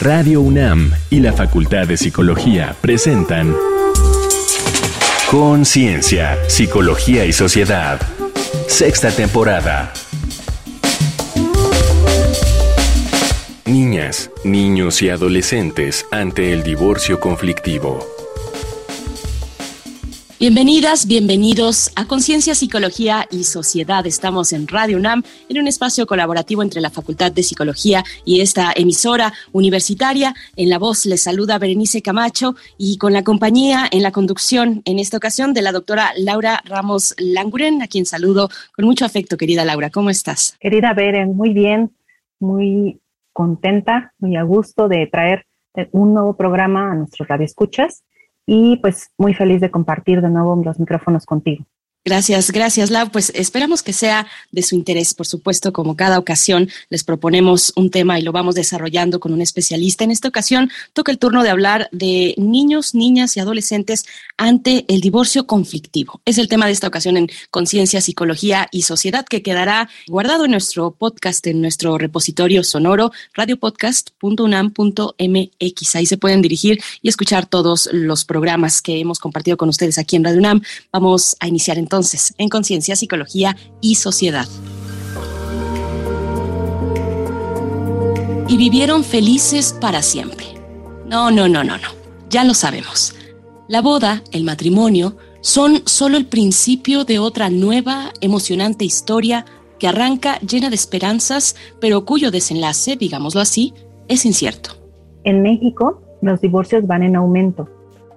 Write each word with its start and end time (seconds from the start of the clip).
Radio 0.00 0.40
UNAM 0.40 0.92
y 1.10 1.20
la 1.20 1.34
Facultad 1.34 1.86
de 1.86 1.98
Psicología 1.98 2.74
presentan 2.80 3.54
Conciencia, 5.30 6.38
Psicología 6.48 7.26
y 7.26 7.34
Sociedad. 7.34 8.00
Sexta 8.66 9.10
temporada. 9.10 9.92
Niñas, 13.66 14.30
niños 14.42 15.02
y 15.02 15.10
adolescentes 15.10 16.06
ante 16.10 16.54
el 16.54 16.62
divorcio 16.62 17.20
conflictivo. 17.20 18.09
Bienvenidas, 20.40 21.06
bienvenidos 21.06 21.92
a 21.96 22.06
Conciencia, 22.06 22.54
Psicología 22.54 23.26
y 23.30 23.44
Sociedad. 23.44 24.06
Estamos 24.06 24.54
en 24.54 24.68
Radio 24.68 24.96
UNAM, 24.96 25.22
en 25.50 25.58
un 25.58 25.68
espacio 25.68 26.06
colaborativo 26.06 26.62
entre 26.62 26.80
la 26.80 26.88
Facultad 26.88 27.30
de 27.30 27.42
Psicología 27.42 28.04
y 28.24 28.40
esta 28.40 28.72
emisora 28.74 29.34
universitaria. 29.52 30.32
En 30.56 30.70
la 30.70 30.78
voz 30.78 31.04
les 31.04 31.24
saluda 31.24 31.58
Berenice 31.58 32.00
Camacho 32.00 32.54
y 32.78 32.96
con 32.96 33.12
la 33.12 33.22
compañía 33.22 33.84
en 33.90 34.02
la 34.02 34.12
conducción 34.12 34.80
en 34.86 34.98
esta 34.98 35.18
ocasión 35.18 35.52
de 35.52 35.60
la 35.60 35.72
doctora 35.72 36.12
Laura 36.16 36.62
Ramos 36.64 37.14
Languren, 37.18 37.82
a 37.82 37.86
quien 37.86 38.06
saludo 38.06 38.48
con 38.74 38.86
mucho 38.86 39.04
afecto, 39.04 39.36
querida 39.36 39.66
Laura. 39.66 39.90
¿Cómo 39.90 40.08
estás? 40.08 40.56
Querida 40.58 40.94
Beren, 40.94 41.36
muy 41.36 41.52
bien, 41.52 41.94
muy 42.38 42.98
contenta, 43.34 44.14
muy 44.18 44.36
a 44.36 44.42
gusto 44.44 44.88
de 44.88 45.06
traer 45.06 45.44
un 45.92 46.14
nuevo 46.14 46.34
programa 46.34 46.92
a 46.92 46.94
nuestros 46.94 47.28
radioescuchas 47.28 48.04
y 48.52 48.78
pues 48.78 49.12
muy 49.16 49.32
feliz 49.32 49.60
de 49.60 49.70
compartir 49.70 50.20
de 50.20 50.28
nuevo 50.28 50.60
los 50.64 50.80
micrófonos 50.80 51.24
contigo. 51.24 51.64
Gracias, 52.02 52.50
gracias, 52.50 52.90
Lau. 52.90 53.10
Pues 53.10 53.30
esperamos 53.34 53.82
que 53.82 53.92
sea 53.92 54.26
de 54.52 54.62
su 54.62 54.74
interés. 54.74 55.12
Por 55.12 55.26
supuesto, 55.26 55.70
como 55.70 55.96
cada 55.96 56.18
ocasión, 56.18 56.70
les 56.88 57.04
proponemos 57.04 57.74
un 57.76 57.90
tema 57.90 58.18
y 58.18 58.22
lo 58.22 58.32
vamos 58.32 58.54
desarrollando 58.54 59.20
con 59.20 59.34
un 59.34 59.42
especialista. 59.42 60.02
En 60.02 60.10
esta 60.10 60.28
ocasión 60.28 60.70
toca 60.94 61.12
el 61.12 61.18
turno 61.18 61.42
de 61.42 61.50
hablar 61.50 61.90
de 61.92 62.34
niños, 62.38 62.94
niñas 62.94 63.36
y 63.36 63.40
adolescentes 63.40 64.06
ante 64.38 64.86
el 64.88 65.02
divorcio 65.02 65.46
conflictivo. 65.46 66.22
Es 66.24 66.38
el 66.38 66.48
tema 66.48 66.64
de 66.64 66.72
esta 66.72 66.86
ocasión 66.86 67.18
en 67.18 67.28
Conciencia, 67.50 68.00
Psicología 68.00 68.66
y 68.72 68.80
Sociedad 68.80 69.26
que 69.26 69.42
quedará 69.42 69.90
guardado 70.08 70.46
en 70.46 70.52
nuestro 70.52 70.92
podcast, 70.92 71.46
en 71.48 71.60
nuestro 71.60 71.98
repositorio 71.98 72.64
sonoro, 72.64 73.12
radiopodcast.unam.mx. 73.34 75.96
Ahí 75.96 76.06
se 76.06 76.16
pueden 76.16 76.40
dirigir 76.40 76.82
y 77.02 77.10
escuchar 77.10 77.44
todos 77.44 77.90
los 77.92 78.24
programas 78.24 78.80
que 78.80 78.98
hemos 78.98 79.18
compartido 79.18 79.58
con 79.58 79.68
ustedes 79.68 79.98
aquí 79.98 80.16
en 80.16 80.24
Radio 80.24 80.38
UNAM. 80.38 80.62
Vamos 80.90 81.36
a 81.40 81.46
iniciar 81.46 81.76
en 81.76 81.89
entonces 81.90 82.34
en 82.38 82.48
Conciencia, 82.48 82.94
Psicología 82.94 83.56
y 83.80 83.96
Sociedad. 83.96 84.46
Y 88.46 88.56
vivieron 88.56 89.02
felices 89.02 89.76
para 89.80 90.00
siempre. 90.00 90.46
No, 91.06 91.32
no, 91.32 91.48
no, 91.48 91.64
no, 91.64 91.78
no. 91.78 91.88
Ya 92.28 92.44
lo 92.44 92.54
sabemos. 92.54 93.16
La 93.66 93.82
boda, 93.82 94.22
el 94.30 94.44
matrimonio, 94.44 95.16
son 95.40 95.82
solo 95.84 96.16
el 96.16 96.26
principio 96.26 97.04
de 97.04 97.18
otra 97.18 97.50
nueva, 97.50 98.12
emocionante 98.20 98.84
historia 98.84 99.44
que 99.80 99.88
arranca 99.88 100.38
llena 100.40 100.68
de 100.68 100.76
esperanzas, 100.76 101.56
pero 101.80 102.04
cuyo 102.04 102.30
desenlace, 102.30 102.94
digámoslo 102.94 103.40
así, 103.40 103.74
es 104.06 104.24
incierto. 104.24 104.70
En 105.24 105.42
México, 105.42 106.00
los 106.22 106.40
divorcios 106.40 106.86
van 106.86 107.02
en 107.02 107.16
aumento. 107.16 107.68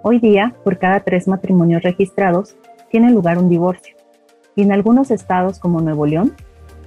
Hoy 0.04 0.20
día, 0.20 0.56
por 0.64 0.78
cada 0.78 1.00
tres 1.00 1.28
matrimonios 1.28 1.82
registrados, 1.82 2.56
tiene 2.94 3.10
lugar 3.10 3.40
un 3.40 3.50
divorcio. 3.50 3.96
Y 4.56 4.62
en 4.62 4.72
algunos 4.72 5.10
estados 5.10 5.58
como 5.58 5.82
Nuevo 5.82 6.06
León, 6.06 6.36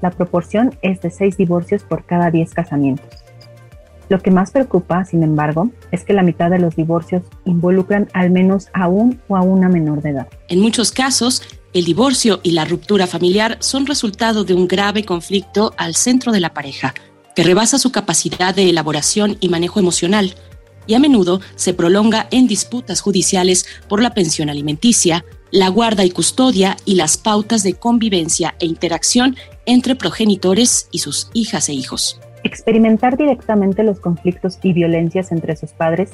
la 0.01 0.13
proporción 0.13 0.73
es 0.81 1.01
de 1.01 1.11
seis 1.11 1.37
divorcios 1.37 1.83
por 1.83 2.07
cada 2.07 2.31
diez 2.31 2.55
casamientos. 2.55 3.09
Lo 4.09 4.21
que 4.21 4.31
más 4.31 4.53
preocupa, 4.53 5.05
sin 5.05 5.25
embargo, 5.25 5.69
es 5.91 6.05
que 6.05 6.13
la 6.13 6.23
mitad 6.23 6.49
de 6.49 6.61
los 6.61 6.77
divorcios 6.77 7.25
involucran 7.45 8.09
al 8.13 8.31
menos 8.31 8.69
a 8.73 8.87
un 8.87 9.21
o 9.27 9.37
a 9.37 9.43
una 9.43 9.69
menor 9.69 10.01
de 10.01 10.11
edad. 10.11 10.29
En 10.47 10.61
muchos 10.61 10.93
casos, 10.93 11.43
el 11.73 11.85
divorcio 11.85 12.39
y 12.45 12.53
la 12.53 12.65
ruptura 12.65 13.09
familiar 13.09 13.57
son 13.59 13.85
resultado 13.85 14.45
de 14.45 14.55
un 14.55 14.69
grave 14.69 15.03
conflicto 15.03 15.75
al 15.77 15.97
centro 15.97 16.31
de 16.31 16.39
la 16.39 16.55
pareja, 16.55 16.95
que 17.35 17.43
rebasa 17.43 17.79
su 17.79 17.91
capacidad 17.91 18.55
de 18.55 18.71
elaboración 18.71 19.39
y 19.41 19.49
manejo 19.49 19.81
emocional, 19.81 20.37
y 20.87 20.95
a 20.95 21.01
menudo 21.01 21.41
se 21.57 21.75
prolonga 21.75 22.29
en 22.31 22.47
disputas 22.47 23.01
judiciales 23.01 23.67
por 23.89 24.01
la 24.01 24.15
pensión 24.15 24.51
alimenticia, 24.51 25.25
la 25.51 25.69
guarda 25.69 26.05
y 26.05 26.11
custodia 26.11 26.77
y 26.85 26.97
las 26.97 27.17
pautas 27.17 27.63
de 27.63 27.75
convivencia 27.75 28.55
e 28.59 28.67
interacción 28.67 29.37
entre 29.65 29.95
progenitores 29.95 30.89
y 30.91 30.99
sus 30.99 31.31
hijas 31.35 31.69
e 31.69 31.75
hijos. 31.75 32.21
Experimentar 32.45 33.17
directamente 33.17 33.83
los 33.83 34.01
conflictos 34.01 34.59
y 34.63 34.73
violencias 34.73 35.33
entre 35.33 35.57
sus 35.57 35.73
padres, 35.73 36.11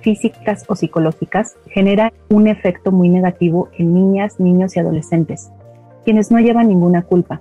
físicas 0.00 0.64
o 0.68 0.76
psicológicas, 0.76 1.56
genera 1.68 2.12
un 2.30 2.48
efecto 2.48 2.92
muy 2.92 3.08
negativo 3.08 3.68
en 3.78 3.94
niñas, 3.94 4.40
niños 4.40 4.76
y 4.76 4.80
adolescentes, 4.80 5.50
quienes 6.04 6.30
no 6.30 6.38
llevan 6.38 6.68
ninguna 6.68 7.02
culpa, 7.02 7.40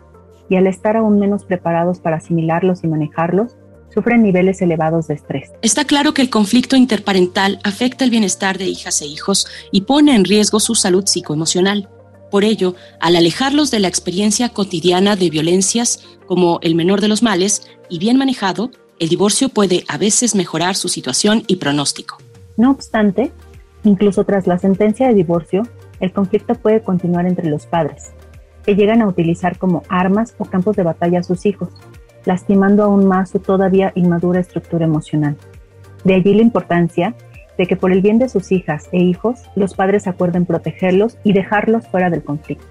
y 0.50 0.56
al 0.56 0.68
estar 0.68 0.98
aún 0.98 1.20
menos 1.20 1.46
preparados 1.46 2.00
para 2.00 2.18
asimilarlos 2.18 2.84
y 2.84 2.88
manejarlos, 2.88 3.58
sufren 3.94 4.22
niveles 4.22 4.62
elevados 4.62 5.08
de 5.08 5.16
estrés. 5.16 5.52
Está 5.62 5.86
claro 5.86 6.14
que 6.14 6.22
el 6.22 6.30
conflicto 6.30 6.76
interparental 6.76 7.60
afecta 7.64 8.04
el 8.04 8.12
bienestar 8.12 8.58
de 8.58 8.68
hijas 8.68 9.02
e 9.02 9.06
hijos 9.06 9.48
y 9.72 9.82
pone 9.82 10.16
en 10.16 10.26
riesgo 10.26 10.60
su 10.60 10.76
salud 10.76 11.06
psicoemocional. 11.06 11.90
Por 12.30 12.44
ello, 12.44 12.76
al 13.00 13.16
alejarlos 13.16 13.72
de 13.72 13.80
la 13.80 13.88
experiencia 13.88 14.50
cotidiana 14.50 15.16
de 15.16 15.30
violencias 15.30 16.06
como 16.26 16.60
el 16.62 16.76
menor 16.76 17.02
de 17.02 17.08
los 17.08 17.24
males 17.24 17.68
y 17.90 18.00
bien 18.00 18.18
manejado, 18.18 18.72
el 19.00 19.10
divorcio 19.10 19.50
puede 19.50 19.84
a 19.88 19.98
veces 19.98 20.36
mejorar 20.36 20.76
su 20.76 20.90
situación 20.90 21.44
y 21.48 21.58
pronóstico. 21.58 22.18
No 22.58 22.72
obstante, 22.72 23.32
incluso 23.84 24.24
tras 24.26 24.48
la 24.48 24.58
sentencia 24.58 25.08
de 25.08 25.14
divorcio, 25.14 25.64
el 26.00 26.12
conflicto 26.12 26.56
puede 26.56 26.82
continuar 26.82 27.26
entre 27.26 27.50
los 27.50 27.66
padres, 27.66 28.12
que 28.66 28.76
llegan 28.76 29.02
a 29.02 29.08
utilizar 29.08 29.58
como 29.58 29.84
armas 29.88 30.36
o 30.38 30.46
campos 30.46 30.76
de 30.76 30.84
batalla 30.84 31.20
a 31.20 31.24
sus 31.24 31.46
hijos, 31.46 31.70
lastimando 32.28 32.84
aún 32.84 33.06
más 33.08 33.30
su 33.30 33.40
todavía 33.40 33.94
inmadura 33.96 34.42
estructura 34.42 34.86
emocional. 34.86 35.38
De 36.04 36.14
allí 36.14 36.34
la 36.34 36.42
importancia 36.42 37.16
de 37.58 37.66
que 37.66 37.78
por 37.78 37.92
el 37.92 38.02
bien 38.02 38.20
de 38.20 38.30
sus 38.30 38.52
hijas 38.52 38.90
e 38.92 39.02
hijos, 39.02 39.40
los 39.56 39.74
padres 39.74 40.08
acuerden 40.08 40.46
protegerlos 40.46 41.18
y 41.24 41.32
dejarlos 41.32 41.88
fuera 41.88 42.10
del 42.10 42.24
conflicto. 42.24 42.68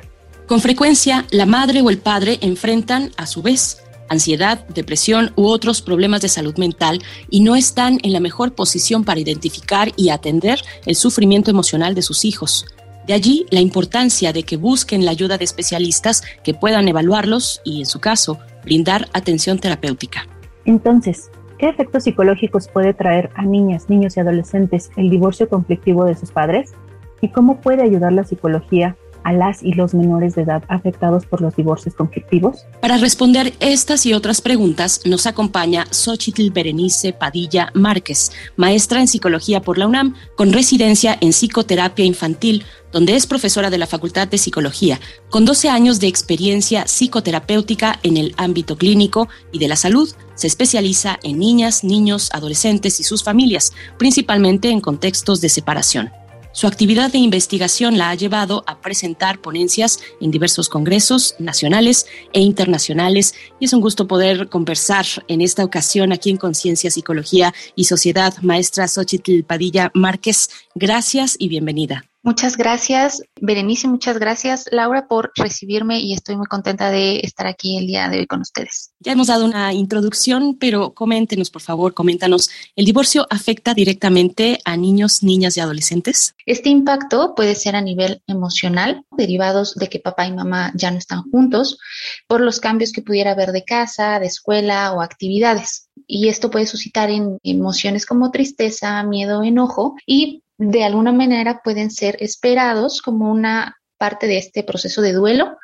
Con 0.47 0.61
frecuencia, 0.61 1.25
la 1.31 1.47
madre 1.47 1.81
o 1.81 1.91
el 1.91 1.99
padre 1.99 2.39
enfrentan, 2.43 3.11
a 3.17 3.27
su 3.27 3.43
vez, 3.43 3.83
ansiedad, 4.09 4.65
depresión 4.69 5.33
u 5.37 5.47
otros 5.47 5.81
problemas 5.81 6.21
de 6.21 6.29
salud 6.29 6.57
mental 6.59 7.03
y 7.31 7.41
no 7.41 7.57
están 7.57 7.99
en 8.03 8.13
la 8.13 8.21
mejor 8.21 8.55
posición 8.55 9.05
para 9.05 9.19
identificar 9.19 9.91
y 9.97 10.11
atender 10.11 10.61
el 10.85 10.95
sufrimiento 10.95 11.51
emocional 11.51 11.95
de 11.95 12.03
sus 12.03 12.25
hijos. 12.25 12.67
De 13.07 13.15
allí 13.15 13.47
la 13.51 13.61
importancia 13.61 14.33
de 14.33 14.43
que 14.43 14.57
busquen 14.57 15.05
la 15.05 15.13
ayuda 15.13 15.39
de 15.39 15.45
especialistas 15.45 16.23
que 16.45 16.55
puedan 16.55 16.89
evaluarlos 16.89 17.61
y, 17.65 17.81
en 17.81 17.87
su 17.87 18.01
caso, 18.01 18.39
brindar 18.67 19.07
atención 19.15 19.59
terapéutica. 19.59 20.27
Entonces, 20.67 21.31
¿qué 21.57 21.69
efectos 21.69 22.03
psicológicos 22.03 22.69
puede 22.69 22.93
traer 22.93 23.31
a 23.35 23.47
niñas, 23.47 23.89
niños 23.89 24.17
y 24.17 24.21
adolescentes 24.21 24.91
el 24.97 25.09
divorcio 25.09 25.49
conflictivo 25.49 26.05
de 26.05 26.17
sus 26.17 26.33
padres? 26.33 26.75
¿Y 27.23 27.31
cómo 27.31 27.61
puede 27.63 27.83
ayudar 27.83 28.13
la 28.13 28.25
psicología 28.25 28.97
a 29.27 29.33
las 29.33 29.61
y 29.61 29.73
los 29.73 29.93
menores 29.93 30.37
de 30.37 30.43
edad 30.43 30.63
afectados 30.69 31.27
por 31.27 31.41
los 31.41 31.57
divorcios 31.57 31.97
conflictivos? 31.97 32.65
Para 32.81 32.97
responder 32.97 33.53
estas 33.59 34.07
y 34.07 34.15
otras 34.15 34.41
preguntas 34.41 35.01
nos 35.05 35.27
acompaña 35.27 35.87
Xochitl 35.91 36.51
Berenice 36.51 37.13
Padilla 37.13 37.71
Márquez, 37.75 38.31
maestra 38.55 39.01
en 39.01 39.09
psicología 39.09 39.61
por 39.61 39.79
la 39.79 39.89
UNAM, 39.89 40.15
con 40.37 40.53
residencia 40.53 41.19
en 41.21 41.31
psicoterapia 41.31 42.05
infantil, 42.05 42.65
donde 42.93 43.17
es 43.17 43.27
profesora 43.27 43.69
de 43.69 43.79
la 43.79 43.89
Facultad 43.89 44.29
de 44.29 44.39
Psicología, 44.39 45.01
con 45.29 45.45
12 45.45 45.71
años 45.71 45.99
de 45.99 46.07
experiencia 46.07 46.87
psicoterapéutica 46.87 47.99
en 48.05 48.17
el 48.19 48.33
ámbito 48.37 48.79
clínico 48.79 49.29
y 49.51 49.59
de 49.59 49.67
la 49.67 49.75
salud. 49.75 50.09
Se 50.37 50.47
especializa 50.47 51.19
en 51.25 51.41
niñas, 51.41 51.83
niños, 51.83 52.31
adolescentes 52.33 53.01
y 53.01 53.03
sus 53.03 53.25
familias, 53.25 53.73
principalmente 53.99 54.71
en 54.71 54.81
contextos 54.81 55.41
de 55.41 55.49
separación. 55.49 56.11
Su 56.57 56.67
actividad 56.67 57.13
de 57.13 57.19
investigación 57.19 57.99
la 57.99 58.09
ha 58.09 58.15
llevado 58.15 58.65
a 58.67 58.81
presentar 58.81 59.43
ponencias 59.43 60.01
en 60.23 60.31
diversos 60.31 60.71
congresos 60.71 61.35
nacionales 61.39 62.07
e 62.33 62.41
internacionales 62.41 63.35
y 63.61 63.67
es 63.67 63.75
un 63.75 63.83
gusto 63.83 64.09
poder 64.09 64.49
conversar 64.49 65.05
en 65.29 65.43
esta 65.43 65.63
ocasión 65.65 66.15
aquí 66.15 66.31
en 66.31 66.39
Conciencia, 66.39 66.91
Psicología 66.91 67.53
y 67.75 67.85
Sociedad. 67.85 68.33
Maestra 68.41 68.89
Xochitl 68.89 69.43
Padilla 69.43 69.91
Márquez, 69.93 70.49
gracias 70.75 71.37
y 71.39 71.49
bienvenida. 71.49 72.07
Muchas 72.27 72.57
gracias, 72.57 73.23
Berenice, 73.41 73.87
muchas 73.87 74.19
gracias, 74.19 74.65
Laura, 74.73 75.07
por 75.07 75.31
recibirme 75.37 76.01
y 76.01 76.13
estoy 76.13 76.37
muy 76.37 76.47
contenta 76.47 76.91
de 76.91 77.21
estar 77.21 77.47
aquí 77.47 77.79
el 77.79 77.87
día 77.87 78.09
de 78.09 78.19
hoy 78.19 78.27
con 78.27 78.41
ustedes. 78.41 78.91
Ya 78.99 79.13
hemos 79.13 79.29
dado 79.29 79.45
una 79.45 79.73
introducción, 79.73 80.57
pero 80.59 80.93
coméntenos, 80.93 81.51
por 81.51 81.63
favor, 81.63 81.95
coméntanos, 81.95 82.51
¿el 82.75 82.85
divorcio 82.85 83.29
afecta 83.31 83.75
directamente 83.75 84.59
a 84.65 84.77
niños, 84.77 85.23
niñas 85.23 85.57
y 85.57 85.61
adolescentes? 85.61 86.35
Este 86.47 86.69
impacto 86.69 87.37
puede 87.37 87.55
ser 87.55 87.77
a 87.77 87.81
nivel 87.81 88.21
emocional, 88.27 89.05
derivados 89.17 89.77
de 89.77 89.87
que 89.87 90.01
papá 90.01 90.27
y 90.27 90.33
mamá 90.33 90.73
ya 90.75 90.91
no 90.91 90.99
están 90.99 91.23
juntos, 91.31 91.79
por 92.27 92.41
los 92.41 92.59
cambios 92.59 92.91
que 92.91 93.03
pudiera 93.03 93.31
haber 93.31 93.53
de 93.53 93.63
casa, 93.63 94.19
de 94.19 94.27
escuela 94.27 94.93
o 94.95 95.01
actividades. 95.01 95.85
y 96.09 96.29
esto 96.29 96.51
puede 96.51 96.67
suscitar 96.67 97.11
en 97.11 97.39
emociones 97.43 98.05
como 98.05 98.31
tristeza, 98.31 99.03
miedo, 99.03 99.43
enojo 99.43 99.97
y 100.07 100.43
de 100.59 100.85
alguna 100.85 101.13
manera 101.13 101.61
pueden 101.63 101.91
ser 101.91 102.17
esperados 102.21 103.03
como 103.03 103.31
una 103.31 103.77
parte 103.99 104.27
de 104.27 104.39
este 104.39 104.63
proceso 104.63 105.03
de 105.03 105.13
duelo 105.13 105.57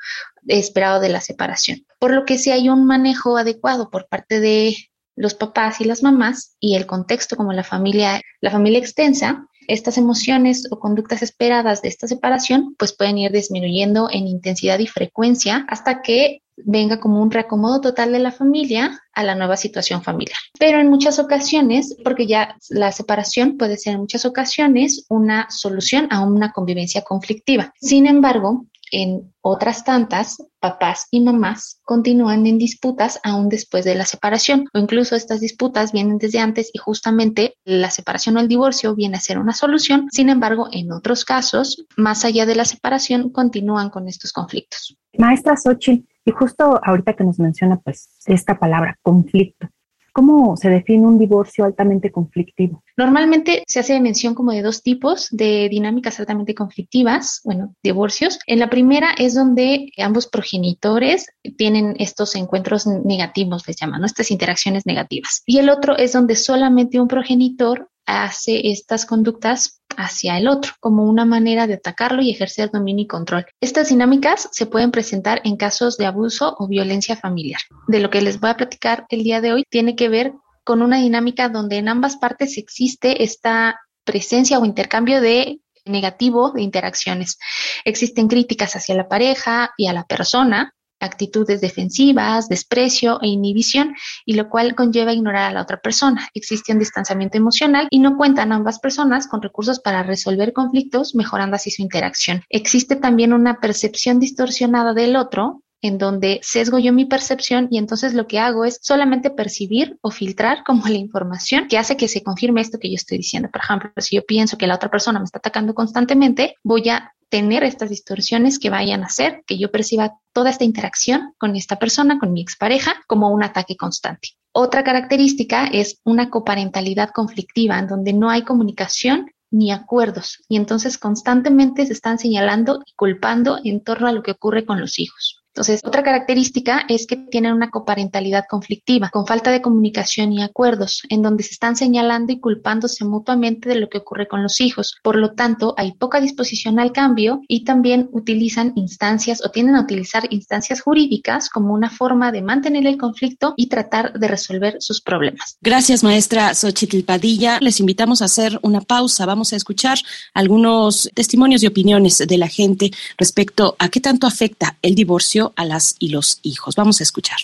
esperado 0.46 1.00
de 1.00 1.08
la 1.08 1.20
separación. 1.20 1.86
Por 1.98 2.12
lo 2.12 2.24
que 2.24 2.38
si 2.38 2.50
hay 2.50 2.68
un 2.68 2.86
manejo 2.86 3.36
adecuado 3.36 3.90
por 3.90 4.08
parte 4.08 4.40
de 4.40 4.76
los 5.16 5.34
papás 5.34 5.80
y 5.80 5.84
las 5.84 6.02
mamás 6.02 6.56
y 6.58 6.76
el 6.76 6.86
contexto 6.86 7.36
como 7.36 7.52
la 7.52 7.64
familia, 7.64 8.20
la 8.40 8.50
familia 8.50 8.78
extensa, 8.78 9.46
estas 9.68 9.98
emociones 9.98 10.66
o 10.70 10.78
conductas 10.78 11.22
esperadas 11.22 11.82
de 11.82 11.88
esta 11.88 12.08
separación 12.08 12.74
pues 12.78 12.94
pueden 12.94 13.18
ir 13.18 13.32
disminuyendo 13.32 14.08
en 14.10 14.26
intensidad 14.26 14.78
y 14.78 14.86
frecuencia 14.86 15.64
hasta 15.68 16.02
que 16.02 16.42
venga 16.56 17.00
como 17.00 17.22
un 17.22 17.30
reacomodo 17.30 17.80
total 17.80 18.12
de 18.12 18.18
la 18.18 18.30
familia 18.30 19.00
a 19.14 19.24
la 19.24 19.34
nueva 19.34 19.56
situación 19.56 20.02
familiar. 20.02 20.36
Pero 20.58 20.80
en 20.80 20.90
muchas 20.90 21.18
ocasiones, 21.18 21.96
porque 22.04 22.26
ya 22.26 22.56
la 22.70 22.92
separación 22.92 23.56
puede 23.56 23.76
ser 23.76 23.94
en 23.94 24.00
muchas 24.00 24.24
ocasiones 24.24 25.06
una 25.08 25.48
solución 25.50 26.08
a 26.10 26.20
una 26.20 26.52
convivencia 26.52 27.02
conflictiva. 27.02 27.72
Sin 27.80 28.06
embargo, 28.06 28.66
en 28.92 29.32
otras 29.40 29.84
tantas, 29.84 30.36
papás 30.60 31.08
y 31.10 31.20
mamás 31.20 31.80
continúan 31.82 32.46
en 32.46 32.58
disputas 32.58 33.18
aún 33.24 33.48
después 33.48 33.84
de 33.84 33.96
la 33.96 34.04
separación 34.04 34.66
o 34.72 34.78
incluso 34.78 35.16
estas 35.16 35.40
disputas 35.40 35.92
vienen 35.92 36.18
desde 36.18 36.38
antes 36.38 36.70
y 36.72 36.78
justamente 36.78 37.54
la 37.64 37.90
separación 37.90 38.36
o 38.36 38.40
el 38.40 38.48
divorcio 38.48 38.94
viene 38.94 39.16
a 39.16 39.20
ser 39.20 39.38
una 39.38 39.54
solución. 39.54 40.08
Sin 40.12 40.28
embargo, 40.28 40.68
en 40.70 40.92
otros 40.92 41.24
casos, 41.24 41.84
más 41.96 42.24
allá 42.24 42.46
de 42.46 42.54
la 42.54 42.66
separación, 42.66 43.30
continúan 43.30 43.90
con 43.90 44.06
estos 44.06 44.32
conflictos. 44.32 44.96
Maestra 45.18 45.56
Xochitl, 45.56 46.06
y 46.24 46.30
justo 46.30 46.78
ahorita 46.84 47.14
que 47.14 47.24
nos 47.24 47.38
menciona 47.38 47.80
pues 47.80 48.10
esta 48.26 48.58
palabra, 48.58 48.98
conflicto, 49.02 49.68
¿Cómo 50.12 50.56
se 50.58 50.68
define 50.68 51.06
un 51.06 51.18
divorcio 51.18 51.64
altamente 51.64 52.12
conflictivo? 52.12 52.82
Normalmente 52.96 53.62
se 53.66 53.80
hace 53.80 53.98
mención 54.00 54.34
como 54.34 54.52
de 54.52 54.60
dos 54.60 54.82
tipos 54.82 55.28
de 55.30 55.68
dinámicas 55.70 56.20
altamente 56.20 56.54
conflictivas, 56.54 57.40
bueno, 57.44 57.74
divorcios. 57.82 58.38
En 58.46 58.58
la 58.58 58.68
primera 58.68 59.12
es 59.16 59.34
donde 59.34 59.90
ambos 59.96 60.26
progenitores 60.26 61.30
tienen 61.56 61.94
estos 61.98 62.36
encuentros 62.36 62.86
negativos, 62.86 63.66
les 63.66 63.76
llaman, 63.76 64.04
estas 64.04 64.30
interacciones 64.30 64.84
negativas. 64.84 65.42
Y 65.46 65.58
el 65.58 65.70
otro 65.70 65.96
es 65.96 66.12
donde 66.12 66.36
solamente 66.36 67.00
un 67.00 67.08
progenitor 67.08 67.88
hace 68.06 68.70
estas 68.70 69.06
conductas 69.06 69.80
hacia 69.96 70.38
el 70.38 70.48
otro, 70.48 70.72
como 70.80 71.04
una 71.04 71.24
manera 71.24 71.66
de 71.66 71.74
atacarlo 71.74 72.22
y 72.22 72.30
ejercer 72.30 72.70
dominio 72.70 73.04
y 73.04 73.06
control. 73.06 73.46
Estas 73.60 73.90
dinámicas 73.90 74.48
se 74.52 74.66
pueden 74.66 74.90
presentar 74.90 75.40
en 75.44 75.56
casos 75.56 75.96
de 75.96 76.06
abuso 76.06 76.54
o 76.58 76.68
violencia 76.68 77.16
familiar. 77.16 77.60
De 77.88 78.00
lo 78.00 78.10
que 78.10 78.22
les 78.22 78.40
voy 78.40 78.50
a 78.50 78.56
platicar 78.56 79.06
el 79.08 79.22
día 79.22 79.40
de 79.40 79.52
hoy 79.52 79.64
tiene 79.68 79.96
que 79.96 80.08
ver 80.08 80.32
con 80.64 80.82
una 80.82 80.98
dinámica 80.98 81.48
donde 81.48 81.76
en 81.76 81.88
ambas 81.88 82.16
partes 82.16 82.56
existe 82.56 83.22
esta 83.22 83.80
presencia 84.04 84.58
o 84.58 84.64
intercambio 84.64 85.20
de 85.20 85.60
negativo 85.84 86.52
de 86.52 86.62
interacciones. 86.62 87.38
Existen 87.84 88.28
críticas 88.28 88.76
hacia 88.76 88.94
la 88.94 89.08
pareja 89.08 89.72
y 89.76 89.88
a 89.88 89.92
la 89.92 90.04
persona, 90.04 90.74
actitudes 91.02 91.60
defensivas, 91.60 92.48
desprecio 92.48 93.18
e 93.20 93.28
inhibición, 93.28 93.94
y 94.24 94.34
lo 94.34 94.48
cual 94.48 94.74
conlleva 94.74 95.12
ignorar 95.12 95.50
a 95.50 95.54
la 95.54 95.62
otra 95.62 95.80
persona. 95.80 96.28
Existe 96.34 96.72
un 96.72 96.78
distanciamiento 96.78 97.36
emocional 97.36 97.88
y 97.90 97.98
no 97.98 98.16
cuentan 98.16 98.52
ambas 98.52 98.78
personas 98.78 99.26
con 99.26 99.42
recursos 99.42 99.80
para 99.80 100.02
resolver 100.02 100.52
conflictos, 100.52 101.14
mejorando 101.14 101.56
así 101.56 101.70
su 101.70 101.82
interacción. 101.82 102.42
Existe 102.48 102.96
también 102.96 103.32
una 103.32 103.60
percepción 103.60 104.20
distorsionada 104.20 104.94
del 104.94 105.16
otro, 105.16 105.62
en 105.82 105.98
donde 105.98 106.38
sesgo 106.42 106.78
yo 106.78 106.92
mi 106.92 107.04
percepción 107.04 107.66
y 107.70 107.78
entonces 107.78 108.14
lo 108.14 108.26
que 108.28 108.38
hago 108.38 108.64
es 108.64 108.78
solamente 108.80 109.30
percibir 109.30 109.98
o 110.00 110.10
filtrar 110.10 110.62
como 110.64 110.86
la 110.86 110.96
información 110.96 111.66
que 111.68 111.76
hace 111.76 111.96
que 111.96 112.08
se 112.08 112.22
confirme 112.22 112.60
esto 112.60 112.78
que 112.78 112.88
yo 112.88 112.94
estoy 112.94 113.18
diciendo. 113.18 113.50
Por 113.50 113.62
ejemplo, 113.62 113.90
si 113.96 114.16
yo 114.16 114.22
pienso 114.24 114.56
que 114.56 114.68
la 114.68 114.76
otra 114.76 114.90
persona 114.90 115.18
me 115.18 115.24
está 115.24 115.38
atacando 115.38 115.74
constantemente, 115.74 116.54
voy 116.62 116.88
a 116.88 117.12
tener 117.32 117.64
estas 117.64 117.88
distorsiones 117.88 118.58
que 118.58 118.68
vayan 118.68 119.02
a 119.02 119.06
hacer 119.06 119.42
que 119.46 119.58
yo 119.58 119.70
perciba 119.70 120.18
toda 120.34 120.50
esta 120.50 120.64
interacción 120.64 121.32
con 121.38 121.56
esta 121.56 121.76
persona, 121.78 122.18
con 122.18 122.34
mi 122.34 122.42
expareja, 122.42 122.96
como 123.06 123.30
un 123.30 123.42
ataque 123.42 123.74
constante. 123.74 124.28
Otra 124.52 124.84
característica 124.84 125.64
es 125.64 125.98
una 126.04 126.28
coparentalidad 126.28 127.08
conflictiva, 127.08 127.78
en 127.78 127.86
donde 127.86 128.12
no 128.12 128.28
hay 128.28 128.42
comunicación 128.42 129.30
ni 129.50 129.72
acuerdos, 129.72 130.44
y 130.46 130.56
entonces 130.56 130.98
constantemente 130.98 131.86
se 131.86 131.94
están 131.94 132.18
señalando 132.18 132.82
y 132.84 132.92
culpando 132.96 133.58
en 133.64 133.82
torno 133.82 134.08
a 134.08 134.12
lo 134.12 134.22
que 134.22 134.32
ocurre 134.32 134.66
con 134.66 134.78
los 134.78 134.98
hijos. 134.98 135.41
Entonces, 135.54 135.82
otra 135.84 136.02
característica 136.02 136.86
es 136.88 137.06
que 137.06 137.16
tienen 137.16 137.52
una 137.52 137.68
coparentalidad 137.68 138.44
conflictiva, 138.48 139.10
con 139.10 139.26
falta 139.26 139.50
de 139.50 139.60
comunicación 139.60 140.32
y 140.32 140.42
acuerdos, 140.42 141.02
en 141.10 141.20
donde 141.20 141.42
se 141.42 141.52
están 141.52 141.76
señalando 141.76 142.32
y 142.32 142.40
culpándose 142.40 143.04
mutuamente 143.04 143.68
de 143.68 143.74
lo 143.74 143.90
que 143.90 143.98
ocurre 143.98 144.28
con 144.28 144.42
los 144.42 144.62
hijos. 144.62 144.96
Por 145.02 145.16
lo 145.16 145.32
tanto, 145.32 145.74
hay 145.76 145.92
poca 145.92 146.22
disposición 146.22 146.78
al 146.78 146.92
cambio 146.92 147.42
y 147.48 147.64
también 147.64 148.08
utilizan 148.12 148.72
instancias 148.76 149.44
o 149.44 149.50
tienden 149.50 149.76
a 149.76 149.82
utilizar 149.82 150.26
instancias 150.30 150.80
jurídicas 150.80 151.50
como 151.50 151.74
una 151.74 151.90
forma 151.90 152.32
de 152.32 152.40
mantener 152.40 152.86
el 152.86 152.96
conflicto 152.96 153.52
y 153.58 153.66
tratar 153.66 154.18
de 154.18 154.28
resolver 154.28 154.76
sus 154.80 155.02
problemas. 155.02 155.58
Gracias, 155.60 156.02
maestra 156.02 156.54
Xochitl 156.54 157.02
Padilla. 157.02 157.58
Les 157.60 157.78
invitamos 157.78 158.22
a 158.22 158.24
hacer 158.24 158.58
una 158.62 158.80
pausa. 158.80 159.26
Vamos 159.26 159.52
a 159.52 159.56
escuchar 159.56 159.98
algunos 160.32 161.10
testimonios 161.14 161.62
y 161.62 161.66
opiniones 161.66 162.18
de 162.18 162.38
la 162.38 162.48
gente 162.48 162.90
respecto 163.18 163.76
a 163.78 163.90
qué 163.90 164.00
tanto 164.00 164.26
afecta 164.26 164.78
el 164.80 164.94
divorcio 164.94 165.41
a 165.56 165.64
las 165.64 165.96
y 165.98 166.10
los 166.10 166.38
hijos. 166.42 166.76
Vamos 166.76 167.00
a 167.00 167.02
escuchar. 167.02 167.38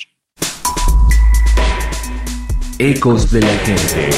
Ecos 2.79 3.33
de 3.33 3.41
la 3.41 3.59
gente. 3.59 4.11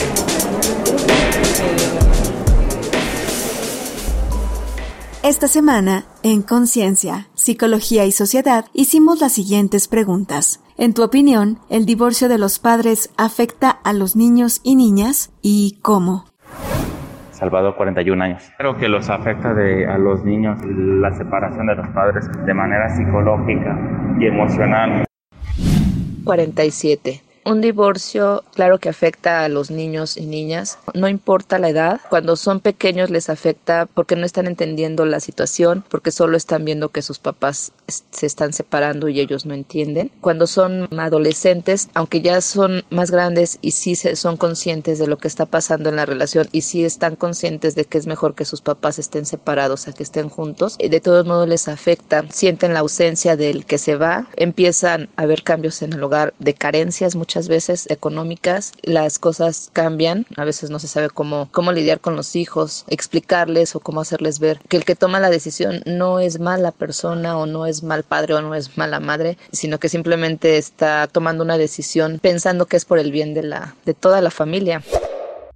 Esta 5.23 5.49
semana, 5.49 6.07
en 6.23 6.43
Conciencia, 6.43 7.29
Psicología 7.35 8.07
y 8.07 8.13
Sociedad, 8.13 8.65
hicimos 8.73 9.21
las 9.21 9.33
siguientes 9.33 9.87
preguntas. 9.87 10.61
En 10.79 10.95
tu 10.95 11.03
opinión, 11.03 11.61
¿el 11.69 11.85
divorcio 11.85 12.29
de 12.29 12.39
los 12.39 12.59
padres 12.59 13.11
afecta 13.17 13.71
a 13.71 13.93
los 13.93 14.17
niños 14.17 14.61
y 14.63 14.77
niñas? 14.77 15.31
¿Y 15.43 15.79
cómo? 15.83 16.25
Salvador, 17.41 17.75
41 17.75 18.23
años. 18.23 18.53
Creo 18.59 18.77
que 18.77 18.87
los 18.87 19.09
afecta 19.09 19.55
de, 19.55 19.87
a 19.87 19.97
los 19.97 20.23
niños 20.25 20.59
la 20.63 21.11
separación 21.15 21.69
de 21.69 21.75
los 21.75 21.89
padres 21.89 22.29
de 22.45 22.53
manera 22.53 22.91
psicológica 22.91 23.79
y 24.21 24.27
emocional. 24.27 25.07
47. 26.25 27.23
Un 27.47 27.63
divorcio, 27.63 28.45
claro 28.55 28.79
que 28.79 28.91
afecta 28.91 29.45
a 29.45 29.49
los 29.49 29.71
niños 29.71 30.19
y 30.19 30.27
niñas, 30.27 30.79
no 30.93 31.09
importa 31.09 31.59
la 31.59 31.71
edad. 31.71 32.01
Cuando 32.11 32.37
son 32.37 32.61
pequeños 32.61 33.09
les 33.09 33.31
afecta 33.31 33.87
porque 33.87 34.15
no 34.15 34.27
están 34.27 34.47
entendiendo 34.47 35.07
la 35.07 35.21
situación, 35.21 35.83
porque 35.89 36.11
solo 36.11 36.37
están 36.37 36.67
viendo 36.67 36.91
que 36.91 37.01
sus 37.01 37.19
papás 37.19 37.73
se 37.91 38.27
están 38.27 38.53
separando 38.53 39.09
y 39.09 39.21
ellos 39.21 39.47
no 39.47 39.55
entienden. 39.55 40.11
Cuando 40.21 40.47
son 40.47 40.89
adolescentes, 40.99 41.89
aunque 41.95 42.21
ya 42.21 42.41
son 42.41 42.85
más 42.91 43.11
grandes 43.11 43.59
y 43.63 43.73
sí 43.73 43.95
son 43.97 44.37
conscientes 44.37 44.99
de 44.99 45.07
lo 45.07 45.19
que 45.19 45.29
está 45.29 45.47
pasando 45.47 45.89
en 45.89 45.97
la 45.97 46.07
relación 46.07 46.49
y 46.53 46.63
sí 46.63 46.85
están 46.85 47.17
conscientes 47.17 47.75
de 47.75 47.85
que 47.85 47.99
es 47.99 48.07
mejor 48.07 48.35
que 48.35 48.45
sus 48.45 48.61
papás 48.61 48.99
estén 48.99 49.27
separados 49.27 49.89
a 49.89 49.93
que 49.93 50.03
estén 50.03 50.29
juntos, 50.29 50.77
eh, 50.79 50.89
de 50.89 51.01
todos 51.01 51.27
modos 51.27 51.49
les 51.49 51.69
afecta, 51.69 52.25
sienten 52.31 52.75
la 52.75 52.81
ausencia 52.81 53.37
del 53.37 53.65
que 53.65 53.79
se 53.79 53.97
va, 53.97 54.29
empiezan 54.37 55.09
a 55.17 55.23
haber 55.23 55.43
cambios 55.43 55.83
en 55.83 55.93
el 55.93 56.03
hogar 56.03 56.35
de 56.39 56.55
carencias 56.55 57.17
muchas 57.17 57.49
veces 57.49 57.89
económicas, 57.91 58.73
las 58.83 59.19
cosas 59.19 59.71
cambian, 59.73 60.27
a 60.37 60.45
veces 60.45 60.71
no 60.71 60.79
se 60.79 60.89
sabe 60.89 61.11
cómo, 61.11 61.49
cómo 61.53 61.73
lidiar 61.73 62.01
con 62.01 62.17
los 62.17 62.37
hijos, 62.37 62.85
explicarles 62.89 63.75
o 63.77 63.81
cómo 63.81 64.01
hacerles 64.01 64.39
ver 64.39 64.61
que 64.69 64.77
el 64.77 64.85
que 64.85 64.97
toma 64.97 65.21
la 65.21 65.31
decisión 65.31 65.83
no 65.87 66.21
es 66.21 66.41
mala 66.41 66.73
persona 66.73 67.39
o 67.39 67.47
no 67.47 67.67
es 67.67 67.80
mal 67.83 68.03
padre 68.03 68.35
o 68.35 68.43
no 68.43 68.55
es 68.55 68.77
mala 68.77 69.01
madre, 69.01 69.39
sino 69.53 69.79
que 69.79 69.89
simplemente 69.89 70.59
está 70.59 71.07
tomando 71.07 71.45
una 71.45 71.59
decisión 71.59 72.19
pensando 72.21 72.67
que 72.67 72.77
es 72.77 72.85
por 72.85 72.99
el 72.99 73.13
bien 73.13 73.35
de, 73.35 73.43
la, 73.43 73.75
de 73.85 73.95
toda 73.95 74.21
la 74.21 74.31
familia. 74.31 74.83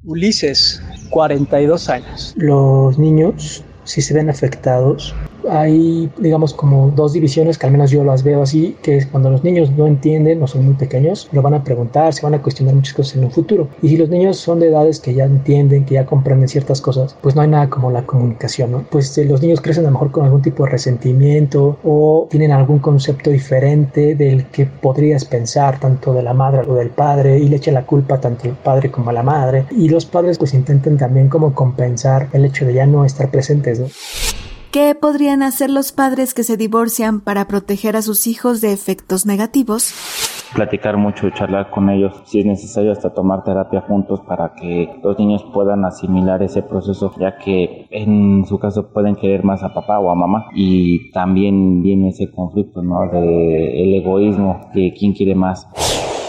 Ulises, 0.05 0.83
42 1.11 1.89
años. 1.89 2.35
Los 2.37 2.99
niños 2.99 3.65
si 3.85 4.03
se 4.03 4.15
ven 4.15 4.29
afectados. 4.29 5.15
Hay, 5.51 6.11
digamos, 6.19 6.55
como 6.55 6.91
dos 6.91 7.13
divisiones 7.13 7.59
que 7.59 7.67
al 7.67 7.73
menos 7.73 7.91
yo 7.91 8.05
las 8.05 8.23
veo 8.23 8.43
así, 8.43 8.77
que 8.83 8.97
es 8.97 9.07
cuando 9.07 9.31
los 9.31 9.45
niños 9.45 9.71
no 9.73 9.87
entienden 9.87 10.43
o 10.43 10.47
son 10.47 10.65
muy 10.65 10.75
pequeños, 10.75 11.29
lo 11.33 11.43
van 11.43 11.55
a 11.55 11.65
preguntar, 11.65 12.13
se 12.13 12.23
van 12.23 12.35
a 12.35 12.43
cuestionar 12.43 12.75
muchas 12.75 12.95
cosas 12.95 13.17
en 13.17 13.25
un 13.25 13.31
futuro. 13.31 13.69
Y 13.83 13.89
si 13.89 13.97
los 13.97 14.09
niños 14.09 14.37
son 14.39 14.61
de 14.61 14.69
edades 14.69 15.01
que 15.01 15.15
ya 15.15 15.25
entienden, 15.25 15.85
que 15.85 15.95
ya 15.95 16.07
comprenden 16.07 16.49
ciertas 16.49 16.81
cosas, 16.81 17.17
pues 17.21 17.35
no 17.35 17.43
hay 17.43 17.49
nada 17.49 17.69
como 17.69 17.91
la 17.91 18.07
comunicación, 18.07 18.73
¿no? 18.73 18.85
Pues 18.91 19.17
eh, 19.19 19.25
los 19.25 19.43
niños 19.43 19.61
crecen 19.61 19.85
a 19.85 19.89
lo 19.89 19.93
mejor 19.93 20.11
con 20.11 20.25
algún 20.25 20.43
tipo 20.43 20.65
de 20.65 20.71
resentimiento 20.71 21.79
o 21.85 22.27
tienen 22.31 22.53
algún 22.53 22.79
concepto 22.79 23.31
diferente 23.31 24.15
del 24.15 24.47
que 24.47 24.67
podrías 24.67 25.25
pensar 25.25 25.79
tanto 25.81 26.13
de 26.13 26.23
la 26.23 26.35
madre 26.35 26.63
o 26.69 26.75
del 26.75 26.91
padre 26.91 27.39
y 27.39 27.49
le 27.49 27.57
echan 27.57 27.75
la 27.75 27.87
culpa 27.87 28.21
tanto 28.21 28.49
al 28.49 28.57
padre 28.57 28.91
como 28.91 29.11
a 29.11 29.13
la 29.13 29.23
madre. 29.23 29.67
Y 29.71 29.89
los 29.89 30.07
padres 30.07 30.39
pues 30.39 30.55
intentan 30.55 30.97
también 30.97 31.29
como 31.29 31.55
compensar 31.55 32.29
el 32.33 32.45
hecho 32.45 32.65
de 32.65 32.75
ya 32.75 32.87
no 32.87 33.05
estar 33.05 33.31
presentes 33.31 34.44
¿Qué 34.75 34.97
podrían 34.97 35.45
hacer 35.45 35.71
los 35.71 35.93
padres 35.93 36.35
que 36.35 36.43
se 36.43 36.57
divorcian 36.57 37.21
para 37.21 37.47
proteger 37.47 37.95
a 37.95 38.03
sus 38.03 38.27
hijos 38.27 38.61
de 38.61 38.73
efectos 38.73 39.25
negativos? 39.25 39.95
platicar 40.53 40.97
mucho, 40.97 41.31
charlar 41.31 41.71
con 41.71 41.91
ellos, 41.91 42.13
si 42.27 42.41
es 42.41 42.45
necesario 42.45 42.91
hasta 42.91 43.15
tomar 43.15 43.45
terapia 43.45 43.83
juntos 43.83 44.21
para 44.27 44.55
que 44.55 44.89
los 45.03 45.17
niños 45.17 45.45
puedan 45.55 45.85
asimilar 45.85 46.43
ese 46.43 46.63
proceso, 46.63 47.13
ya 47.21 47.39
que 47.39 47.87
en 47.91 48.45
su 48.47 48.59
caso 48.59 48.89
pueden 48.93 49.15
querer 49.15 49.45
más 49.45 49.63
a 49.63 49.73
papá 49.73 50.01
o 50.01 50.11
a 50.11 50.17
mamá 50.17 50.47
y 50.57 51.13
también 51.13 51.81
viene 51.81 52.09
ese 52.09 52.33
conflicto, 52.33 52.83
¿no? 52.83 53.09
De 53.13 53.81
el 53.81 53.95
egoísmo, 53.95 54.71
de 54.75 54.93
quién 54.99 55.13
quiere 55.13 55.37
más 55.37 55.69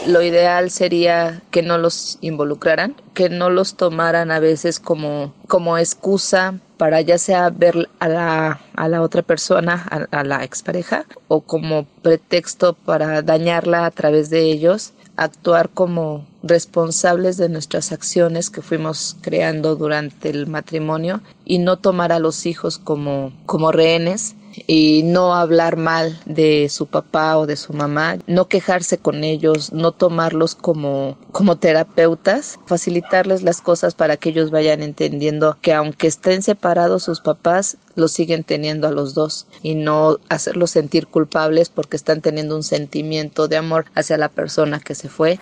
lo 0.07 0.21
ideal 0.21 0.69
sería 0.69 1.41
que 1.49 1.63
no 1.63 1.79
los 1.79 2.19
involucraran, 2.21 2.93
que 3.15 3.27
no 3.27 3.49
los 3.49 3.75
tomaran 3.75 4.29
a 4.29 4.39
veces 4.39 4.79
como, 4.79 5.33
como 5.47 5.79
excusa 5.79 6.59
para 6.77 7.01
ya 7.01 7.17
sea 7.17 7.49
ver 7.49 7.89
a 7.99 8.07
la, 8.07 8.59
a 8.75 8.87
la 8.87 9.01
otra 9.01 9.21
persona, 9.21 9.85
a, 9.89 10.19
a 10.19 10.23
la 10.23 10.43
expareja, 10.43 11.05
o 11.27 11.41
como 11.41 11.85
pretexto 12.01 12.73
para 12.73 13.21
dañarla 13.21 13.85
a 13.85 13.91
través 13.91 14.29
de 14.29 14.43
ellos, 14.43 14.93
actuar 15.17 15.69
como 15.69 16.25
responsables 16.43 17.37
de 17.37 17.49
nuestras 17.49 17.91
acciones 17.91 18.49
que 18.49 18.61
fuimos 18.61 19.15
creando 19.21 19.75
durante 19.75 20.29
el 20.29 20.47
matrimonio 20.47 21.21
y 21.45 21.59
no 21.59 21.77
tomar 21.77 22.11
a 22.11 22.19
los 22.19 22.45
hijos 22.45 22.77
como, 22.77 23.31
como 23.45 23.71
rehenes 23.71 24.35
y 24.67 25.03
no 25.03 25.35
hablar 25.35 25.77
mal 25.77 26.19
de 26.25 26.69
su 26.69 26.87
papá 26.87 27.37
o 27.37 27.45
de 27.45 27.55
su 27.55 27.73
mamá, 27.73 28.17
no 28.27 28.47
quejarse 28.47 28.97
con 28.97 29.23
ellos, 29.23 29.73
no 29.73 29.91
tomarlos 29.91 30.55
como, 30.55 31.17
como 31.31 31.57
terapeutas, 31.57 32.59
facilitarles 32.65 33.43
las 33.43 33.61
cosas 33.61 33.95
para 33.95 34.17
que 34.17 34.29
ellos 34.29 34.51
vayan 34.51 34.81
entendiendo 34.81 35.57
que 35.61 35.73
aunque 35.73 36.07
estén 36.07 36.41
separados 36.41 37.03
sus 37.03 37.21
papás, 37.21 37.77
los 37.95 38.11
siguen 38.11 38.43
teniendo 38.43 38.87
a 38.87 38.91
los 38.91 39.13
dos 39.13 39.47
y 39.63 39.75
no 39.75 40.17
hacerlos 40.29 40.71
sentir 40.71 41.07
culpables 41.07 41.69
porque 41.69 41.95
están 41.95 42.21
teniendo 42.21 42.55
un 42.55 42.63
sentimiento 42.63 43.47
de 43.47 43.57
amor 43.57 43.85
hacia 43.95 44.17
la 44.17 44.29
persona 44.29 44.79
que 44.79 44.95
se 44.95 45.09
fue. 45.09 45.39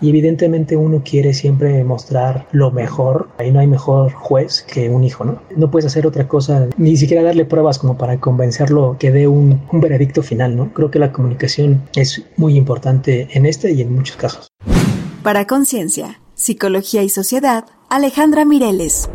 Y 0.00 0.10
evidentemente 0.10 0.76
uno 0.76 1.02
quiere 1.04 1.34
siempre 1.34 1.82
mostrar 1.84 2.46
lo 2.52 2.70
mejor. 2.70 3.28
Ahí 3.38 3.50
no 3.50 3.60
hay 3.60 3.66
mejor 3.66 4.12
juez 4.12 4.62
que 4.62 4.88
un 4.88 5.04
hijo, 5.04 5.24
¿no? 5.24 5.40
No 5.56 5.70
puedes 5.70 5.86
hacer 5.86 6.06
otra 6.06 6.28
cosa, 6.28 6.68
ni 6.76 6.96
siquiera 6.96 7.22
darle 7.22 7.44
pruebas 7.44 7.78
como 7.78 7.96
para 7.96 8.18
convencerlo 8.20 8.96
que 8.98 9.10
dé 9.10 9.28
un, 9.28 9.60
un 9.72 9.80
veredicto 9.80 10.22
final, 10.22 10.56
¿no? 10.56 10.72
Creo 10.72 10.90
que 10.90 10.98
la 10.98 11.12
comunicación 11.12 11.82
es 11.94 12.22
muy 12.36 12.56
importante 12.56 13.28
en 13.32 13.46
este 13.46 13.72
y 13.72 13.82
en 13.82 13.94
muchos 13.94 14.16
casos. 14.16 14.48
Para 15.22 15.46
Conciencia, 15.46 16.20
Psicología 16.34 17.02
y 17.02 17.08
Sociedad, 17.08 17.64
Alejandra 17.90 18.44
Mireles. 18.44 19.08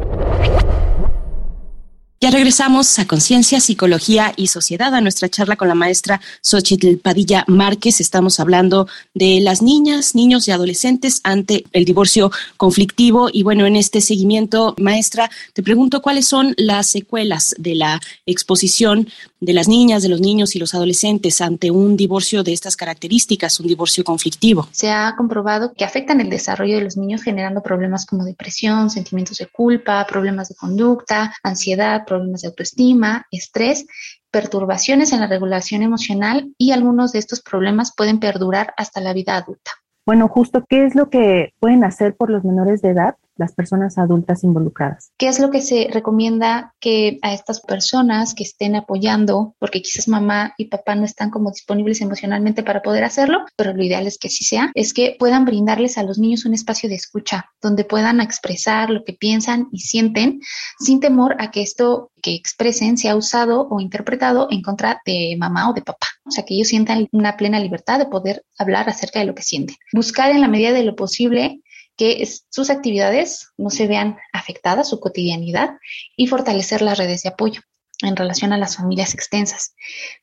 Ya 2.23 2.31
regresamos 2.31 2.99
a 2.99 3.05
Conciencia, 3.05 3.59
Psicología 3.59 4.31
y 4.37 4.47
Sociedad, 4.47 4.95
a 4.95 5.01
nuestra 5.01 5.27
charla 5.27 5.57
con 5.57 5.67
la 5.67 5.75
maestra 5.75 6.21
Xochitl 6.39 6.95
Padilla 6.95 7.43
Márquez. 7.49 7.99
Estamos 7.99 8.39
hablando 8.39 8.87
de 9.13 9.41
las 9.41 9.61
niñas, 9.61 10.15
niños 10.15 10.47
y 10.47 10.51
adolescentes 10.51 11.19
ante 11.25 11.65
el 11.73 11.83
divorcio 11.83 12.31
conflictivo. 12.55 13.29
Y 13.29 13.43
bueno, 13.43 13.65
en 13.65 13.75
este 13.75 13.99
seguimiento, 13.99 14.73
maestra, 14.77 15.29
te 15.51 15.63
pregunto 15.63 16.01
cuáles 16.01 16.25
son 16.25 16.53
las 16.55 16.87
secuelas 16.87 17.55
de 17.57 17.75
la 17.75 17.99
exposición 18.25 19.09
de 19.45 19.53
las 19.53 19.67
niñas, 19.67 20.03
de 20.03 20.09
los 20.09 20.21
niños 20.21 20.55
y 20.55 20.59
los 20.59 20.73
adolescentes 20.73 21.41
ante 21.41 21.71
un 21.71 21.97
divorcio 21.97 22.43
de 22.43 22.53
estas 22.53 22.77
características, 22.77 23.59
un 23.59 23.67
divorcio 23.67 24.03
conflictivo. 24.03 24.67
Se 24.71 24.89
ha 24.89 25.15
comprobado 25.17 25.73
que 25.73 25.83
afectan 25.83 26.21
el 26.21 26.29
desarrollo 26.29 26.77
de 26.77 26.83
los 26.83 26.97
niños 26.97 27.23
generando 27.23 27.61
problemas 27.61 28.05
como 28.05 28.23
depresión, 28.23 28.89
sentimientos 28.89 29.37
de 29.37 29.47
culpa, 29.47 30.05
problemas 30.07 30.49
de 30.49 30.55
conducta, 30.55 31.33
ansiedad, 31.43 32.05
problemas 32.05 32.41
de 32.41 32.47
autoestima, 32.47 33.25
estrés, 33.31 33.85
perturbaciones 34.31 35.13
en 35.13 35.19
la 35.19 35.27
regulación 35.27 35.83
emocional 35.83 36.53
y 36.57 36.71
algunos 36.71 37.11
de 37.11 37.19
estos 37.19 37.41
problemas 37.41 37.93
pueden 37.95 38.19
perdurar 38.19 38.73
hasta 38.77 39.01
la 39.01 39.13
vida 39.13 39.35
adulta. 39.35 39.71
Bueno, 40.05 40.27
justo, 40.27 40.65
¿qué 40.67 40.85
es 40.85 40.95
lo 40.95 41.09
que 41.09 41.53
pueden 41.59 41.83
hacer 41.83 42.15
por 42.15 42.29
los 42.29 42.43
menores 42.43 42.81
de 42.81 42.89
edad 42.89 43.15
las 43.43 43.53
personas 43.53 43.97
adultas 43.97 44.43
involucradas. 44.43 45.11
¿Qué 45.17 45.27
es 45.27 45.39
lo 45.39 45.51
que 45.51 45.61
se 45.61 45.89
recomienda 45.91 46.73
que 46.79 47.19
a 47.21 47.33
estas 47.33 47.61
personas 47.61 48.33
que 48.33 48.43
estén 48.43 48.75
apoyando, 48.75 49.55
porque 49.59 49.81
quizás 49.81 50.07
mamá 50.07 50.53
y 50.57 50.65
papá 50.65 50.95
no 50.95 51.05
están 51.05 51.29
como 51.29 51.51
disponibles 51.51 52.01
emocionalmente 52.01 52.63
para 52.63 52.81
poder 52.81 53.03
hacerlo, 53.03 53.39
pero 53.55 53.73
lo 53.73 53.83
ideal 53.83 54.07
es 54.07 54.17
que 54.17 54.29
sí 54.29 54.43
sea, 54.43 54.71
es 54.73 54.93
que 54.93 55.15
puedan 55.19 55.45
brindarles 55.45 55.97
a 55.97 56.03
los 56.03 56.17
niños 56.17 56.45
un 56.45 56.53
espacio 56.53 56.89
de 56.89 56.95
escucha 56.95 57.45
donde 57.61 57.85
puedan 57.85 58.21
expresar 58.21 58.89
lo 58.89 59.03
que 59.03 59.13
piensan 59.13 59.67
y 59.71 59.79
sienten 59.79 60.41
sin 60.79 60.99
temor 60.99 61.35
a 61.39 61.51
que 61.51 61.61
esto 61.61 62.11
que 62.21 62.33
expresen 62.33 62.97
sea 62.97 63.15
usado 63.15 63.67
o 63.69 63.79
interpretado 63.79 64.47
en 64.49 64.61
contra 64.61 65.01
de 65.05 65.35
mamá 65.37 65.69
o 65.69 65.73
de 65.73 65.81
papá. 65.81 66.07
O 66.25 66.31
sea, 66.31 66.45
que 66.45 66.55
ellos 66.55 66.69
sientan 66.69 67.07
una 67.11 67.35
plena 67.35 67.59
libertad 67.59 67.99
de 67.99 68.05
poder 68.05 68.45
hablar 68.57 68.89
acerca 68.89 69.19
de 69.19 69.25
lo 69.25 69.35
que 69.35 69.43
sienten. 69.43 69.75
Buscar 69.91 70.31
en 70.31 70.39
la 70.39 70.47
medida 70.47 70.71
de 70.71 70.83
lo 70.83 70.95
posible 70.95 71.61
que 71.95 72.27
sus 72.49 72.69
actividades 72.69 73.49
no 73.57 73.69
se 73.69 73.87
vean 73.87 74.17
afectadas, 74.31 74.89
su 74.89 74.99
cotidianidad, 74.99 75.77
y 76.15 76.27
fortalecer 76.27 76.81
las 76.81 76.97
redes 76.97 77.23
de 77.23 77.29
apoyo 77.29 77.61
en 78.01 78.15
relación 78.15 78.53
a 78.53 78.57
las 78.57 78.77
familias 78.77 79.13
extensas. 79.13 79.75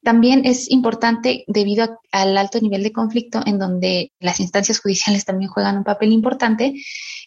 También 0.03 0.43
es 0.45 0.71
importante, 0.71 1.45
debido 1.47 2.01
al 2.13 2.37
alto 2.37 2.61
nivel 2.61 2.83
de 2.83 2.93
conflicto, 2.93 3.43
en 3.47 3.59
donde 3.59 4.13
las 4.19 4.41
instancias 4.41 4.81
judiciales 4.81 5.25
también 5.25 5.51
juegan 5.51 5.79
un 5.79 5.85
papel 5.85 6.13
importante, 6.13 6.75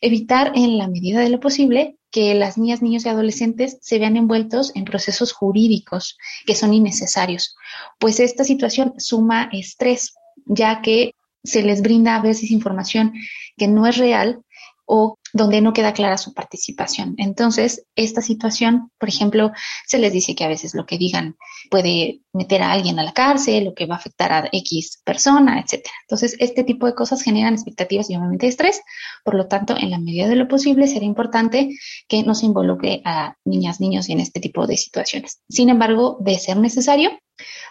evitar 0.01 0.51
en 0.55 0.77
la 0.77 0.88
medida 0.88 1.21
de 1.21 1.29
lo 1.29 1.39
posible 1.39 1.97
que 2.12 2.35
las 2.35 2.57
niñas, 2.57 2.81
niños 2.81 3.05
y 3.05 3.09
adolescentes 3.09 3.77
se 3.81 3.97
vean 3.97 4.17
envueltos 4.17 4.71
en 4.75 4.85
procesos 4.85 5.33
jurídicos 5.33 6.17
que 6.45 6.53
son 6.53 6.73
innecesarios, 6.73 7.55
pues 7.97 8.19
esta 8.19 8.43
situación 8.43 8.93
suma 9.00 9.50
estrés, 9.51 10.13
ya 10.45 10.81
que 10.81 11.15
se 11.43 11.63
les 11.63 11.81
brinda 11.81 12.15
a 12.15 12.21
veces 12.21 12.51
información 12.51 13.13
que 13.57 13.67
no 13.67 13.85
es 13.88 13.97
real 13.97 14.43
o 14.85 15.17
donde 15.31 15.62
no 15.62 15.73
queda 15.73 15.93
clara 15.93 16.17
su 16.17 16.33
participación. 16.33 17.15
Entonces, 17.17 17.85
esta 17.95 18.21
situación, 18.21 18.91
por 19.00 19.09
ejemplo, 19.09 19.51
se 19.88 19.97
les 19.97 20.13
dice 20.13 20.35
que 20.35 20.43
a 20.43 20.47
veces 20.47 20.75
lo 20.75 20.85
que 20.85 20.97
digan 20.97 21.38
puede 21.71 22.19
meter 22.33 22.62
a 22.62 22.71
alguien 22.71 23.00
a 23.00 23.03
la 23.03 23.13
cárcel 23.13 23.67
o 23.67 23.73
que 23.73 23.85
va 23.85 23.95
a 23.95 23.97
afectar 23.97 24.31
a 24.31 24.50
X 24.51 25.01
persona, 25.03 25.59
etc. 25.59 25.88
Entonces, 26.01 26.35
este 26.39 26.63
tipo 26.63 26.85
de 26.85 26.93
cosas 26.93 27.23
generan 27.23 27.53
expectativas 27.53 28.09
y 28.09 28.15
obviamente 28.15 28.47
estrés. 28.47 28.81
Por 29.23 29.35
lo 29.35 29.47
tanto, 29.47 29.75
en 29.77 29.89
la 29.89 30.00
medida 30.00 30.27
de 30.27 30.35
lo 30.35 30.47
posible, 30.47 30.88
sería 30.88 31.07
importante 31.07 31.69
que 32.07 32.23
no 32.23 32.35
se 32.35 32.45
involucre 32.45 33.01
a 33.05 33.35
niñas, 33.45 33.79
niños 33.79 34.09
en 34.09 34.19
este 34.19 34.39
tipo 34.39 34.67
de 34.67 34.77
situaciones. 34.77 35.39
Sin 35.50 35.69
embargo, 35.69 36.17
de 36.19 36.38
ser 36.38 36.57
necesario, 36.57 37.09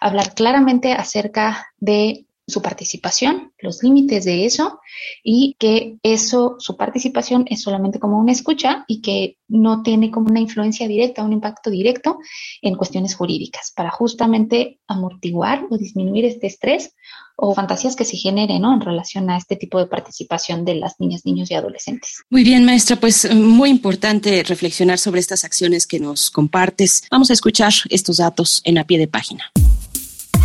hablar 0.01 0.35
claramente 0.35 0.93
acerca 0.95 1.67
de 1.79 2.27
su 2.47 2.61
participación, 2.61 3.53
los 3.59 3.83
límites 3.83 4.25
de 4.25 4.45
eso 4.45 4.81
y 5.23 5.57
que 5.59 5.99
eso, 6.03 6.57
su 6.59 6.77
participación 6.77 7.47
es 7.49 7.63
solamente 7.63 8.01
como 8.01 8.19
una 8.19 8.33
escucha 8.33 8.85
y 8.89 9.01
que 9.01 9.39
no 9.49 9.83
tiene 9.83 10.11
como 10.11 10.29
una 10.29 10.41
influencia 10.41 10.89
directa, 10.89 11.23
un 11.23 11.33
impacto 11.33 11.71
directo 11.71 12.19
en 12.61 12.75
cuestiones 12.75 13.15
jurídicas 13.15 13.73
para 13.75 13.91
justamente 13.91 14.81
amortiguar 14.89 15.67
o 15.71 15.79
disminuir 15.79 16.25
este 16.25 16.49
estrés 16.49 16.95
o 17.37 17.55
fantasías 17.55 17.97
que 17.97 18.05
se 18.05 18.17
generen 18.17 18.63
¿no? 18.63 18.75
en 18.75 18.81
relación 18.81 19.31
a 19.31 19.37
este 19.37 19.57
tipo 19.57 19.79
de 19.79 19.87
participación 19.87 20.65
de 20.65 20.75
las 20.75 20.99
niñas, 20.99 21.23
niños 21.25 21.51
y 21.51 21.55
adolescentes. 21.55 22.23
Muy 22.29 22.45
bien, 22.45 22.65
maestra, 22.65 22.97
pues 22.97 23.33
muy 23.35 23.71
importante 23.71 24.43
reflexionar 24.43 24.99
sobre 24.99 25.21
estas 25.21 25.45
acciones 25.45 25.87
que 25.87 26.01
nos 26.01 26.31
compartes. 26.31 27.05
Vamos 27.11 27.31
a 27.31 27.33
escuchar 27.33 27.73
estos 27.89 28.19
datos 28.19 28.63
en 28.65 28.79
a 28.79 28.85
pie 28.85 28.99
de 28.99 29.09
página. 29.09 29.51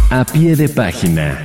A 0.10 0.24
pie 0.26 0.56
de 0.56 0.70
página. 0.70 1.42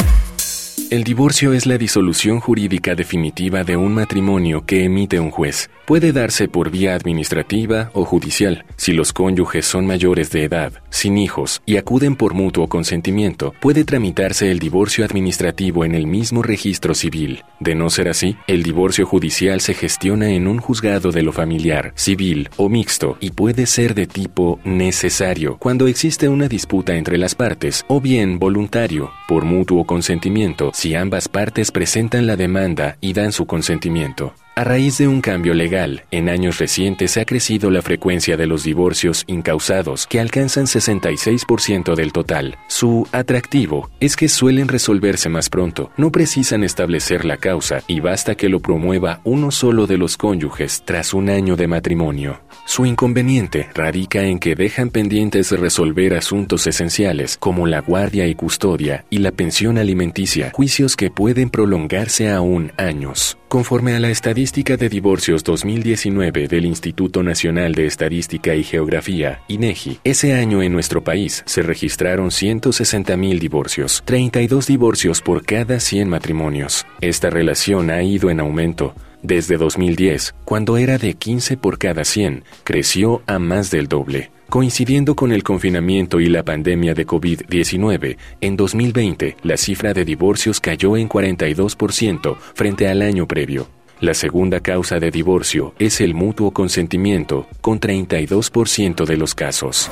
El 0.92 1.04
divorcio 1.04 1.54
es 1.54 1.64
la 1.64 1.78
disolución 1.78 2.38
jurídica 2.38 2.94
definitiva 2.94 3.64
de 3.64 3.78
un 3.78 3.94
matrimonio 3.94 4.66
que 4.66 4.84
emite 4.84 5.18
un 5.18 5.30
juez. 5.30 5.70
Puede 5.86 6.12
darse 6.12 6.48
por 6.48 6.70
vía 6.70 6.94
administrativa 6.94 7.90
o 7.94 8.04
judicial. 8.04 8.66
Si 8.76 8.92
los 8.92 9.14
cónyuges 9.14 9.64
son 9.64 9.86
mayores 9.86 10.30
de 10.30 10.44
edad, 10.44 10.82
sin 10.90 11.16
hijos 11.16 11.62
y 11.64 11.78
acuden 11.78 12.14
por 12.14 12.34
mutuo 12.34 12.68
consentimiento, 12.68 13.54
puede 13.58 13.84
tramitarse 13.84 14.50
el 14.50 14.58
divorcio 14.58 15.02
administrativo 15.06 15.86
en 15.86 15.94
el 15.94 16.06
mismo 16.06 16.42
registro 16.42 16.94
civil. 16.94 17.42
De 17.58 17.74
no 17.74 17.88
ser 17.88 18.10
así, 18.10 18.36
el 18.46 18.62
divorcio 18.62 19.06
judicial 19.06 19.62
se 19.62 19.72
gestiona 19.72 20.28
en 20.32 20.46
un 20.46 20.58
juzgado 20.58 21.10
de 21.10 21.22
lo 21.22 21.32
familiar, 21.32 21.92
civil 21.94 22.50
o 22.58 22.68
mixto 22.68 23.16
y 23.18 23.30
puede 23.30 23.64
ser 23.64 23.94
de 23.94 24.06
tipo 24.06 24.60
necesario 24.62 25.56
cuando 25.56 25.86
existe 25.86 26.28
una 26.28 26.48
disputa 26.48 26.96
entre 26.96 27.16
las 27.16 27.34
partes 27.34 27.82
o 27.88 27.98
bien 27.98 28.38
voluntario, 28.38 29.10
por 29.26 29.46
mutuo 29.46 29.84
consentimiento 29.86 30.70
si 30.82 30.96
ambas 30.96 31.28
partes 31.28 31.70
presentan 31.70 32.26
la 32.26 32.34
demanda 32.34 32.96
y 33.00 33.12
dan 33.12 33.30
su 33.30 33.46
consentimiento. 33.46 34.34
A 34.54 34.64
raíz 34.64 34.98
de 34.98 35.08
un 35.08 35.22
cambio 35.22 35.54
legal, 35.54 36.04
en 36.10 36.28
años 36.28 36.58
recientes 36.58 37.16
ha 37.16 37.24
crecido 37.24 37.70
la 37.70 37.80
frecuencia 37.80 38.36
de 38.36 38.46
los 38.46 38.64
divorcios 38.64 39.24
incausados, 39.26 40.06
que 40.06 40.20
alcanzan 40.20 40.66
66% 40.66 41.94
del 41.94 42.12
total. 42.12 42.58
Su 42.66 43.08
atractivo 43.12 43.88
es 43.98 44.14
que 44.14 44.28
suelen 44.28 44.68
resolverse 44.68 45.30
más 45.30 45.48
pronto, 45.48 45.90
no 45.96 46.12
precisan 46.12 46.64
establecer 46.64 47.24
la 47.24 47.38
causa 47.38 47.82
y 47.86 48.00
basta 48.00 48.34
que 48.34 48.50
lo 48.50 48.60
promueva 48.60 49.22
uno 49.24 49.50
solo 49.50 49.86
de 49.86 49.96
los 49.96 50.18
cónyuges 50.18 50.82
tras 50.84 51.14
un 51.14 51.30
año 51.30 51.56
de 51.56 51.68
matrimonio. 51.68 52.42
Su 52.66 52.84
inconveniente 52.84 53.70
radica 53.74 54.24
en 54.24 54.38
que 54.38 54.54
dejan 54.54 54.90
pendientes 54.90 55.50
resolver 55.52 56.12
asuntos 56.12 56.66
esenciales 56.66 57.38
como 57.38 57.66
la 57.66 57.80
guardia 57.80 58.26
y 58.26 58.34
custodia 58.34 59.06
y 59.08 59.18
la 59.18 59.32
pensión 59.32 59.78
alimenticia, 59.78 60.50
juicios 60.52 60.94
que 60.94 61.10
pueden 61.10 61.48
prolongarse 61.48 62.30
aún 62.30 62.72
años. 62.76 63.38
Conforme 63.48 63.94
a 63.94 64.00
la 64.00 64.08
estadística 64.08 64.41
de 64.42 64.88
divorcios 64.88 65.44
2019 65.44 66.48
del 66.48 66.66
Instituto 66.66 67.22
Nacional 67.22 67.76
de 67.76 67.86
Estadística 67.86 68.56
y 68.56 68.64
Geografía, 68.64 69.40
INEGI, 69.46 70.00
ese 70.02 70.34
año 70.34 70.62
en 70.62 70.72
nuestro 70.72 71.04
país 71.04 71.44
se 71.46 71.62
registraron 71.62 72.30
160.000 72.30 73.38
divorcios, 73.38 74.02
32 74.04 74.66
divorcios 74.66 75.22
por 75.22 75.44
cada 75.44 75.78
100 75.78 76.08
matrimonios. 76.08 76.84
Esta 77.00 77.30
relación 77.30 77.90
ha 77.90 78.02
ido 78.02 78.30
en 78.30 78.40
aumento. 78.40 78.94
Desde 79.22 79.58
2010, 79.58 80.34
cuando 80.44 80.76
era 80.76 80.98
de 80.98 81.14
15 81.14 81.56
por 81.56 81.78
cada 81.78 82.04
100, 82.04 82.42
creció 82.64 83.22
a 83.28 83.38
más 83.38 83.70
del 83.70 83.86
doble. 83.86 84.32
Coincidiendo 84.48 85.14
con 85.14 85.30
el 85.30 85.44
confinamiento 85.44 86.18
y 86.18 86.26
la 86.26 86.42
pandemia 86.42 86.94
de 86.94 87.06
COVID-19, 87.06 88.16
en 88.40 88.56
2020 88.56 89.36
la 89.44 89.56
cifra 89.56 89.94
de 89.94 90.04
divorcios 90.04 90.58
cayó 90.58 90.96
en 90.96 91.08
42% 91.08 92.36
frente 92.54 92.88
al 92.88 93.02
año 93.02 93.28
previo. 93.28 93.68
La 94.02 94.14
segunda 94.14 94.58
causa 94.58 94.98
de 94.98 95.12
divorcio 95.12 95.74
es 95.78 96.00
el 96.00 96.12
mutuo 96.12 96.50
consentimiento, 96.50 97.46
con 97.60 97.78
32% 97.78 99.06
de 99.06 99.16
los 99.16 99.36
casos. 99.36 99.88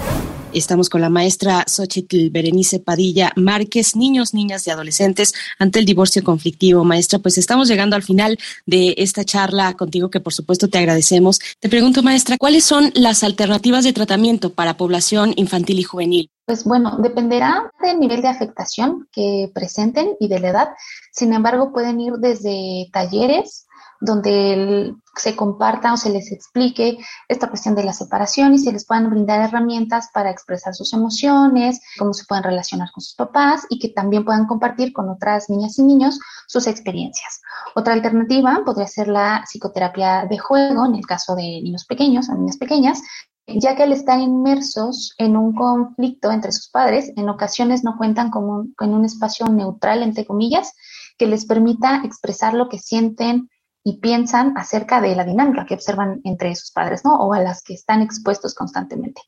Estamos 0.53 0.89
con 0.89 1.01
la 1.01 1.11
maestra 1.11 1.65
Xochitl 1.69 2.29
Berenice 2.31 2.81
Padilla 2.81 3.31
Márquez, 3.37 3.95
niños, 3.95 4.35
niñas 4.35 4.67
y 4.67 4.71
adolescentes 4.71 5.33
ante 5.61 5.79
el 5.79 5.85
divorcio 5.85 6.25
conflictivo. 6.25 6.83
Maestra, 6.83 7.21
pues 7.21 7.39
estamos 7.39 7.69
llegando 7.69 7.95
al 7.95 8.03
final 8.03 8.37
de 8.67 8.97
esta 8.99 9.23
charla 9.23 9.75
contigo, 9.75 10.11
que 10.11 10.19
por 10.19 10.33
supuesto 10.33 10.67
te 10.67 10.79
agradecemos. 10.79 11.39
Te 11.61 11.69
pregunto, 11.69 12.03
maestra, 12.03 12.37
¿cuáles 12.37 12.65
son 12.65 12.91
las 12.97 13.23
alternativas 13.23 13.85
de 13.85 13.93
tratamiento 13.93 14.53
para 14.53 14.77
población 14.77 15.35
infantil 15.37 15.79
y 15.79 15.85
juvenil? 15.85 16.31
Pues 16.47 16.65
bueno, 16.65 16.99
dependerá 16.99 17.71
del 17.81 18.01
nivel 18.01 18.23
de 18.23 18.29
afectación 18.29 19.07
que 19.13 19.53
presenten 19.55 20.17
y 20.19 20.27
de 20.27 20.41
la 20.41 20.49
edad. 20.49 20.69
Sin 21.13 21.33
embargo, 21.33 21.73
pueden 21.73 22.01
ir 22.01 22.15
desde 22.15 22.89
talleres, 22.93 23.69
donde 24.01 24.95
se 25.15 25.37
comparta 25.37 25.93
o 25.93 25.97
se 25.97 26.11
les 26.11 26.33
explique 26.33 26.99
esta 27.29 27.49
cuestión 27.49 27.75
de 27.75 27.85
la 27.85 27.93
separación 27.93 28.55
y 28.55 28.59
se 28.59 28.73
les 28.73 28.87
puedan 28.87 29.11
brindar 29.11 29.41
herramientas 29.43 30.09
para 30.15 30.31
expresar 30.31 30.75
sus 30.75 30.95
emociones, 30.95 31.81
cómo 31.99 32.15
se 32.15 32.25
pueden 32.25 32.45
relacionar 32.45 32.91
con 32.93 33.03
sus 33.03 33.15
papás 33.15 33.67
y 33.69 33.79
que 33.79 33.89
también 33.89 34.25
puedan 34.25 34.47
compartir 34.47 34.93
con 34.93 35.09
otras 35.11 35.51
niñas 35.51 35.79
y 35.79 35.83
niños 35.83 36.19
sus 36.47 36.67
experiencias. 36.67 37.43
Otra 37.75 37.93
alternativa 37.93 38.63
podría 38.65 38.87
ser 38.87 39.09
la 39.09 39.43
psicoterapia 39.45 40.27
de 40.29 40.39
juego 40.39 40.87
en 40.87 40.95
el 40.95 41.07
caso 41.07 41.35
de 41.35 41.43
niños 41.43 41.85
pequeños 41.85 42.29
o 42.31 42.35
niñas 42.35 42.57
pequeñas, 42.57 43.03
ya 43.47 43.77
que 43.77 43.83
al 43.83 43.93
estar 43.93 44.19
inmersos 44.19 45.15
en 45.19 45.37
un 45.37 45.55
conflicto 45.55 46.31
entre 46.31 46.53
sus 46.53 46.71
padres, 46.71 47.13
en 47.17 47.29
ocasiones 47.29 47.85
no 47.85 47.97
cuentan 47.99 48.31
con 48.31 48.73
con 48.75 48.95
un 48.95 49.05
espacio 49.05 49.47
neutral, 49.47 50.03
entre 50.03 50.25
comillas, 50.25 50.73
que 51.19 51.27
les 51.27 51.45
permita 51.45 52.01
expresar 52.03 52.55
lo 52.55 52.71
que 52.71 52.79
sienten, 52.79 53.50
y 53.83 53.99
piensan 54.01 54.57
acerca 54.57 55.01
de 55.01 55.15
la 55.15 55.25
dinámica 55.25 55.65
que 55.67 55.75
observan 55.75 56.21
entre 56.25 56.55
sus 56.55 56.71
padres, 56.71 57.05
¿no? 57.05 57.17
O 57.17 57.33
a 57.33 57.41
las 57.41 57.63
que 57.63 57.75
están 57.75 58.03
expuestos 58.03 58.55
constantemente. 58.55 59.23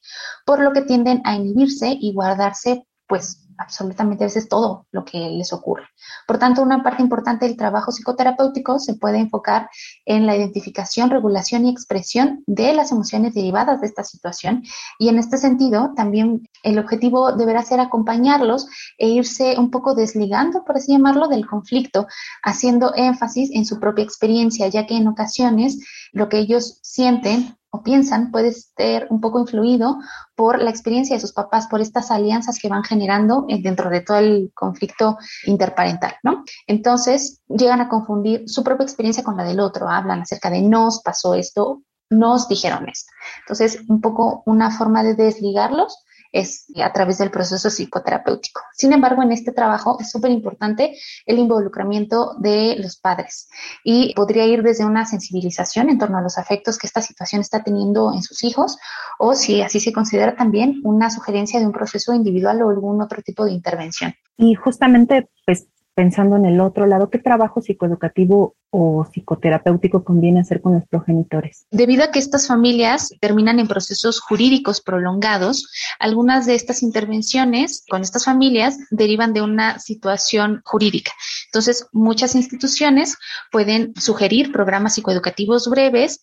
Por 0.44 0.60
lo 0.60 0.72
que 0.72 0.82
tienden 0.82 1.22
a 1.24 1.34
inhibirse 1.34 1.96
y 1.98 2.12
guardarse, 2.12 2.86
pues, 3.12 3.46
absolutamente 3.58 4.24
a 4.24 4.28
veces 4.28 4.48
todo 4.48 4.86
lo 4.90 5.04
que 5.04 5.18
les 5.18 5.52
ocurre. 5.52 5.84
Por 6.26 6.38
tanto, 6.38 6.62
una 6.62 6.82
parte 6.82 7.02
importante 7.02 7.46
del 7.46 7.58
trabajo 7.58 7.92
psicoterapéutico 7.92 8.78
se 8.78 8.94
puede 8.94 9.18
enfocar 9.18 9.68
en 10.06 10.24
la 10.24 10.34
identificación, 10.34 11.10
regulación 11.10 11.66
y 11.66 11.70
expresión 11.70 12.42
de 12.46 12.72
las 12.72 12.90
emociones 12.90 13.34
derivadas 13.34 13.82
de 13.82 13.86
esta 13.86 14.02
situación. 14.02 14.62
Y 14.98 15.10
en 15.10 15.18
este 15.18 15.36
sentido, 15.36 15.92
también 15.94 16.48
el 16.62 16.78
objetivo 16.78 17.32
deberá 17.32 17.62
ser 17.62 17.80
acompañarlos 17.80 18.66
e 18.96 19.08
irse 19.08 19.58
un 19.58 19.70
poco 19.70 19.94
desligando, 19.94 20.64
por 20.64 20.78
así 20.78 20.92
llamarlo, 20.92 21.28
del 21.28 21.46
conflicto, 21.46 22.06
haciendo 22.42 22.94
énfasis 22.96 23.50
en 23.52 23.66
su 23.66 23.78
propia 23.78 24.04
experiencia, 24.04 24.68
ya 24.68 24.86
que 24.86 24.96
en 24.96 25.06
ocasiones 25.06 25.84
lo 26.12 26.30
que 26.30 26.38
ellos 26.38 26.78
sienten 26.82 27.58
o 27.74 27.82
piensan 27.82 28.30
puede 28.30 28.52
ser 28.52 29.06
un 29.08 29.20
poco 29.20 29.40
influido 29.40 29.98
por 30.36 30.60
la 30.60 30.68
experiencia 30.68 31.16
de 31.16 31.20
sus 31.20 31.32
papás, 31.32 31.66
por 31.68 31.80
estas 31.80 32.10
alianzas 32.10 32.58
que 32.60 32.68
van 32.68 32.84
generando 32.84 33.46
dentro 33.48 33.88
de 33.88 34.02
todo 34.02 34.18
el 34.18 34.52
conflicto 34.54 35.16
interparental, 35.46 36.14
¿no? 36.22 36.44
Entonces 36.66 37.40
llegan 37.48 37.80
a 37.80 37.88
confundir 37.88 38.44
su 38.46 38.62
propia 38.62 38.84
experiencia 38.84 39.24
con 39.24 39.38
la 39.38 39.44
del 39.44 39.58
otro, 39.58 39.88
hablan 39.88 40.20
acerca 40.20 40.50
de 40.50 40.60
nos 40.60 41.00
pasó 41.02 41.34
esto, 41.34 41.82
nos 42.10 42.46
dijeron 42.46 42.86
esto. 42.90 43.10
Entonces, 43.40 43.80
un 43.88 44.02
poco 44.02 44.42
una 44.44 44.70
forma 44.70 45.02
de 45.02 45.14
desligarlos 45.14 45.96
es 46.32 46.66
a 46.82 46.92
través 46.92 47.18
del 47.18 47.30
proceso 47.30 47.68
psicoterapéutico. 47.70 48.62
Sin 48.72 48.92
embargo, 48.92 49.22
en 49.22 49.32
este 49.32 49.52
trabajo 49.52 49.98
es 50.00 50.10
súper 50.10 50.30
importante 50.30 50.96
el 51.26 51.38
involucramiento 51.38 52.34
de 52.38 52.76
los 52.78 52.96
padres 52.96 53.48
y 53.84 54.14
podría 54.14 54.46
ir 54.46 54.62
desde 54.62 54.84
una 54.84 55.04
sensibilización 55.04 55.90
en 55.90 55.98
torno 55.98 56.18
a 56.18 56.22
los 56.22 56.38
afectos 56.38 56.78
que 56.78 56.86
esta 56.86 57.02
situación 57.02 57.40
está 57.42 57.62
teniendo 57.62 58.12
en 58.14 58.22
sus 58.22 58.42
hijos 58.44 58.78
o 59.18 59.34
si 59.34 59.62
así 59.62 59.78
se 59.78 59.92
considera 59.92 60.34
también 60.34 60.80
una 60.84 61.10
sugerencia 61.10 61.60
de 61.60 61.66
un 61.66 61.72
proceso 61.72 62.14
individual 62.14 62.62
o 62.62 62.70
algún 62.70 63.02
otro 63.02 63.22
tipo 63.22 63.44
de 63.44 63.52
intervención. 63.52 64.14
Y 64.36 64.54
justamente, 64.54 65.28
pues 65.46 65.66
pensando 65.94 66.36
en 66.36 66.46
el 66.46 66.60
otro 66.60 66.86
lado, 66.86 67.10
¿qué 67.10 67.18
trabajo 67.18 67.60
psicoeducativo 67.60 68.56
o 68.70 69.04
psicoterapéutico 69.04 70.04
conviene 70.04 70.40
hacer 70.40 70.62
con 70.62 70.74
los 70.74 70.86
progenitores? 70.86 71.66
Debido 71.70 72.04
a 72.04 72.10
que 72.10 72.18
estas 72.18 72.46
familias 72.46 73.10
terminan 73.20 73.58
en 73.58 73.68
procesos 73.68 74.20
jurídicos 74.20 74.80
prolongados, 74.80 75.70
algunas 75.98 76.46
de 76.46 76.54
estas 76.54 76.82
intervenciones 76.82 77.84
con 77.88 78.02
estas 78.02 78.24
familias 78.24 78.78
derivan 78.90 79.32
de 79.32 79.42
una 79.42 79.78
situación 79.78 80.62
jurídica. 80.64 81.12
Entonces, 81.46 81.86
muchas 81.92 82.34
instituciones 82.34 83.18
pueden 83.50 83.92
sugerir 83.96 84.52
programas 84.52 84.94
psicoeducativos 84.94 85.68
breves 85.68 86.20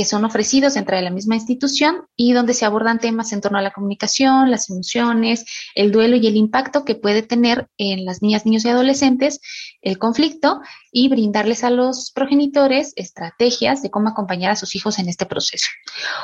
que 0.00 0.06
son 0.06 0.24
ofrecidos 0.24 0.72
dentro 0.72 0.96
de 0.96 1.02
la 1.02 1.10
misma 1.10 1.34
institución 1.34 2.06
y 2.16 2.32
donde 2.32 2.54
se 2.54 2.64
abordan 2.64 3.00
temas 3.00 3.34
en 3.34 3.42
torno 3.42 3.58
a 3.58 3.60
la 3.60 3.70
comunicación, 3.70 4.50
las 4.50 4.70
emociones, 4.70 5.44
el 5.74 5.92
duelo 5.92 6.16
y 6.16 6.26
el 6.26 6.36
impacto 6.36 6.86
que 6.86 6.94
puede 6.94 7.20
tener 7.20 7.68
en 7.76 8.06
las 8.06 8.22
niñas, 8.22 8.46
niños 8.46 8.64
y 8.64 8.70
adolescentes 8.70 9.40
el 9.82 9.98
conflicto 9.98 10.60
y 10.92 11.08
brindarles 11.08 11.64
a 11.64 11.70
los 11.70 12.10
progenitores 12.12 12.92
estrategias 12.96 13.82
de 13.82 13.90
cómo 13.90 14.08
acompañar 14.08 14.50
a 14.50 14.56
sus 14.56 14.74
hijos 14.74 14.98
en 14.98 15.08
este 15.08 15.24
proceso. 15.26 15.66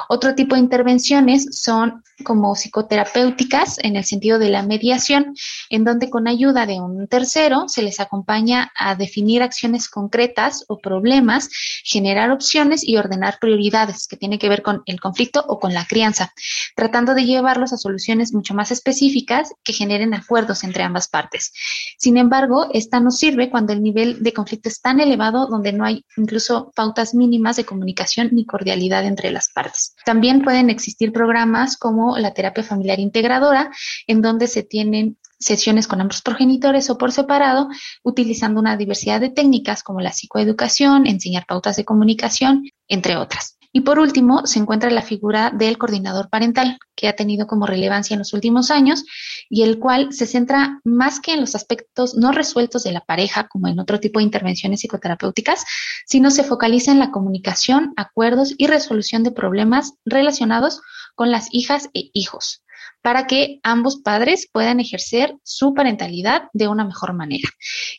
Otro 0.08 0.34
tipo 0.34 0.54
de 0.54 0.60
intervenciones 0.60 1.60
son 1.60 2.02
como 2.24 2.54
psicoterapéuticas 2.54 3.78
en 3.82 3.96
el 3.96 4.04
sentido 4.04 4.38
de 4.38 4.50
la 4.50 4.62
mediación, 4.62 5.34
en 5.70 5.84
donde 5.84 6.10
con 6.10 6.28
ayuda 6.28 6.66
de 6.66 6.80
un 6.80 7.06
tercero 7.08 7.68
se 7.68 7.82
les 7.82 8.00
acompaña 8.00 8.72
a 8.76 8.94
definir 8.94 9.42
acciones 9.42 9.88
concretas 9.88 10.64
o 10.68 10.78
problemas, 10.78 11.48
generar 11.84 12.30
opciones 12.30 12.82
y 12.82 12.96
ordenar 12.96 13.38
prioridades 13.40 13.65
que 14.08 14.16
tienen 14.16 14.38
que 14.38 14.48
ver 14.48 14.62
con 14.62 14.82
el 14.86 15.00
conflicto 15.00 15.44
o 15.46 15.58
con 15.58 15.74
la 15.74 15.86
crianza, 15.86 16.32
tratando 16.74 17.14
de 17.14 17.24
llevarlos 17.24 17.72
a 17.72 17.76
soluciones 17.76 18.32
mucho 18.32 18.54
más 18.54 18.70
específicas 18.70 19.52
que 19.62 19.72
generen 19.72 20.14
acuerdos 20.14 20.64
entre 20.64 20.82
ambas 20.82 21.08
partes. 21.08 21.52
Sin 21.98 22.16
embargo, 22.16 22.68
esta 22.72 23.00
no 23.00 23.10
sirve 23.10 23.50
cuando 23.50 23.72
el 23.72 23.82
nivel 23.82 24.22
de 24.22 24.32
conflicto 24.32 24.68
es 24.68 24.80
tan 24.80 25.00
elevado 25.00 25.46
donde 25.46 25.72
no 25.72 25.84
hay 25.84 26.04
incluso 26.16 26.72
pautas 26.74 27.14
mínimas 27.14 27.56
de 27.56 27.64
comunicación 27.64 28.28
ni 28.32 28.44
cordialidad 28.44 29.04
entre 29.04 29.30
las 29.30 29.48
partes. 29.48 29.94
También 30.04 30.42
pueden 30.42 30.70
existir 30.70 31.12
programas 31.12 31.76
como 31.76 32.16
la 32.18 32.32
terapia 32.32 32.62
familiar 32.62 33.00
integradora, 33.00 33.70
en 34.06 34.22
donde 34.22 34.46
se 34.46 34.62
tienen 34.62 35.18
sesiones 35.38 35.86
con 35.86 36.00
ambos 36.00 36.22
progenitores 36.22 36.88
o 36.90 36.98
por 36.98 37.12
separado, 37.12 37.68
utilizando 38.02 38.60
una 38.60 38.76
diversidad 38.76 39.20
de 39.20 39.30
técnicas 39.30 39.82
como 39.82 40.00
la 40.00 40.12
psicoeducación, 40.12 41.06
enseñar 41.06 41.46
pautas 41.46 41.76
de 41.76 41.84
comunicación, 41.84 42.64
entre 42.88 43.16
otras. 43.16 43.55
Y 43.76 43.82
por 43.82 43.98
último, 43.98 44.46
se 44.46 44.58
encuentra 44.58 44.90
la 44.90 45.02
figura 45.02 45.50
del 45.50 45.76
coordinador 45.76 46.30
parental, 46.30 46.78
que 46.94 47.08
ha 47.08 47.12
tenido 47.14 47.46
como 47.46 47.66
relevancia 47.66 48.14
en 48.14 48.20
los 48.20 48.32
últimos 48.32 48.70
años 48.70 49.04
y 49.50 49.64
el 49.64 49.78
cual 49.78 50.14
se 50.14 50.24
centra 50.24 50.80
más 50.82 51.20
que 51.20 51.34
en 51.34 51.40
los 51.40 51.54
aspectos 51.54 52.14
no 52.14 52.32
resueltos 52.32 52.84
de 52.84 52.92
la 52.92 53.02
pareja, 53.02 53.48
como 53.48 53.68
en 53.68 53.78
otro 53.78 54.00
tipo 54.00 54.18
de 54.18 54.24
intervenciones 54.24 54.80
psicoterapéuticas, 54.80 55.66
sino 56.06 56.30
se 56.30 56.42
focaliza 56.42 56.90
en 56.90 57.00
la 57.00 57.10
comunicación, 57.10 57.92
acuerdos 57.98 58.54
y 58.56 58.66
resolución 58.66 59.22
de 59.24 59.32
problemas 59.32 59.92
relacionados 60.06 60.80
con 61.14 61.30
las 61.30 61.52
hijas 61.52 61.90
e 61.92 62.08
hijos 62.14 62.62
para 63.06 63.28
que 63.28 63.60
ambos 63.62 63.98
padres 63.98 64.48
puedan 64.50 64.80
ejercer 64.80 65.36
su 65.44 65.74
parentalidad 65.74 66.48
de 66.52 66.66
una 66.66 66.84
mejor 66.84 67.12
manera. 67.12 67.48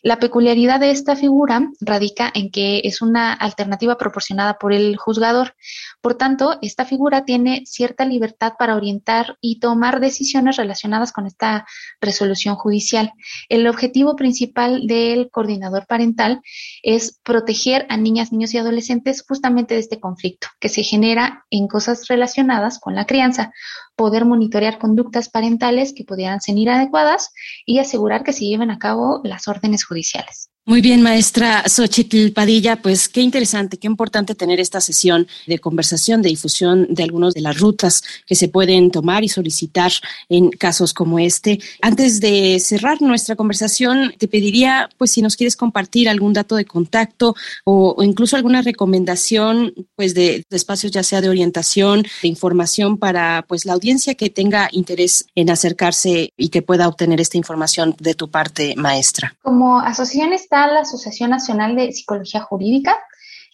La 0.04 0.20
peculiaridad 0.20 0.82
de 0.82 0.91
esta 0.91 1.15
figura 1.15 1.70
radica 1.80 2.30
en 2.36 2.52
que 2.52 2.82
es 2.84 3.02
una 3.02 3.32
alternativa 3.32 3.98
proporcionada 3.98 4.58
por 4.58 4.74
el 4.74 4.98
juzgador. 4.98 5.56
Por 6.02 6.15
tanto, 6.15 6.58
esta 6.62 6.84
figura 6.84 7.24
tiene 7.24 7.63
cierta 7.65 8.04
libertad 8.04 8.56
para 8.60 8.76
orientar 8.76 9.38
y 9.39 9.62
tomar 9.62 10.02
decisiones 10.02 10.58
relacionadas 10.58 11.13
con 11.13 11.26
esta 11.26 11.65
resolución 12.02 12.56
judicial. 12.56 13.13
El 13.48 13.65
objetivo 13.67 14.17
principal 14.17 14.88
del 14.88 15.30
coordinador 15.32 15.88
parental 15.88 16.41
es 16.84 17.17
proteger 17.24 17.86
a 17.88 17.96
niñas, 17.96 18.34
niños 18.34 18.54
y 18.54 18.58
adolescentes 18.58 19.24
justamente 19.26 19.76
de 19.76 19.80
este 19.80 20.02
conflicto 20.02 20.50
que 20.60 20.67
se 20.67 20.84
genera 20.84 21.46
en 21.50 21.70
cosas 21.70 22.08
relacionadas 22.10 22.78
con 22.78 22.93
la 22.93 23.06
crianza, 23.06 23.54
poder 23.98 24.26
monitorear 24.26 24.78
conductas 24.78 25.28
parentales 25.28 25.94
que 25.94 26.06
pudieran 26.06 26.40
ser 26.40 26.58
inadecuadas 26.58 27.34
y 27.66 27.80
asegurar 27.80 28.24
que 28.24 28.32
se 28.32 28.46
lleven 28.46 28.72
a 28.72 28.80
cabo 28.80 29.22
las 29.24 29.48
órdenes 29.48 29.84
judiciales. 29.84 30.52
Muy 30.69 30.82
bien, 30.82 31.01
maestra 31.01 31.63
Xochitl 31.65 32.34
Padilla, 32.34 32.82
pues 32.82 33.08
qué 33.08 33.21
interesante, 33.21 33.77
qué 33.77 33.88
importante 33.88 34.36
tener 34.36 34.60
esta 34.60 34.82
sesión 34.82 35.25
de 35.45 35.60
conversación, 35.60 36.21
de 36.21 36.27
difusión 36.27 36.88
de 36.89 37.03
algunas 37.03 37.34
de 37.34 37.39
las 37.39 37.58
rutas 37.58 38.03
que 38.25 38.36
se 38.36 38.49
pueden 38.49 38.91
tomar 38.91 39.23
y 39.23 39.30
solicitar 39.30 39.93
en 40.27 40.49
casos 40.49 40.93
como 40.93 41.19
este. 41.19 41.62
Antes 41.82 42.19
de 42.19 42.60
cerrar 42.60 43.01
nuestra 43.01 43.38
conversación, 43.38 44.13
te 44.17 44.27
pediría, 44.27 44.89
pues, 44.97 45.12
si 45.12 45.21
nos 45.21 45.38
quieres 45.38 45.56
compartir 45.56 46.10
algún 46.10 46.34
dato 46.34 46.58
de 46.58 46.65
contacto 46.65 47.34
o, 47.63 47.95
o 47.97 48.03
incluso 48.03 48.36
alguna 48.36 48.62
recomendación, 48.62 49.73
pues, 49.95 50.15
de, 50.15 50.43
de, 50.49 50.58
espacios 50.58 50.91
ya 50.91 51.01
sea 51.01 51.21
de 51.21 51.30
orientación, 51.30 52.03
de 52.21 52.27
información 52.27 52.97
para, 52.97 53.45
pues, 53.47 53.63
la 53.63 53.71
audiencia 53.71 54.15
que 54.15 54.30
tenga 54.30 54.67
interés 54.73 55.27
en 55.34 55.49
acercarse 55.49 56.34
y 56.36 56.49
que 56.49 56.62
pueda 56.62 56.89
obtener 56.89 57.21
esta 57.21 57.38
información 57.38 57.95
de 57.99 58.15
tu 58.15 58.30
parte, 58.30 58.75
maestra. 58.75 59.34
Como 59.41 59.80
asociación 59.80 60.34
está 60.34 60.57
la 60.65 60.80
Asociación 60.80 61.30
Nacional 61.30 61.76
de 61.76 61.91
Psicología 61.91 62.41
Jurídica, 62.41 62.98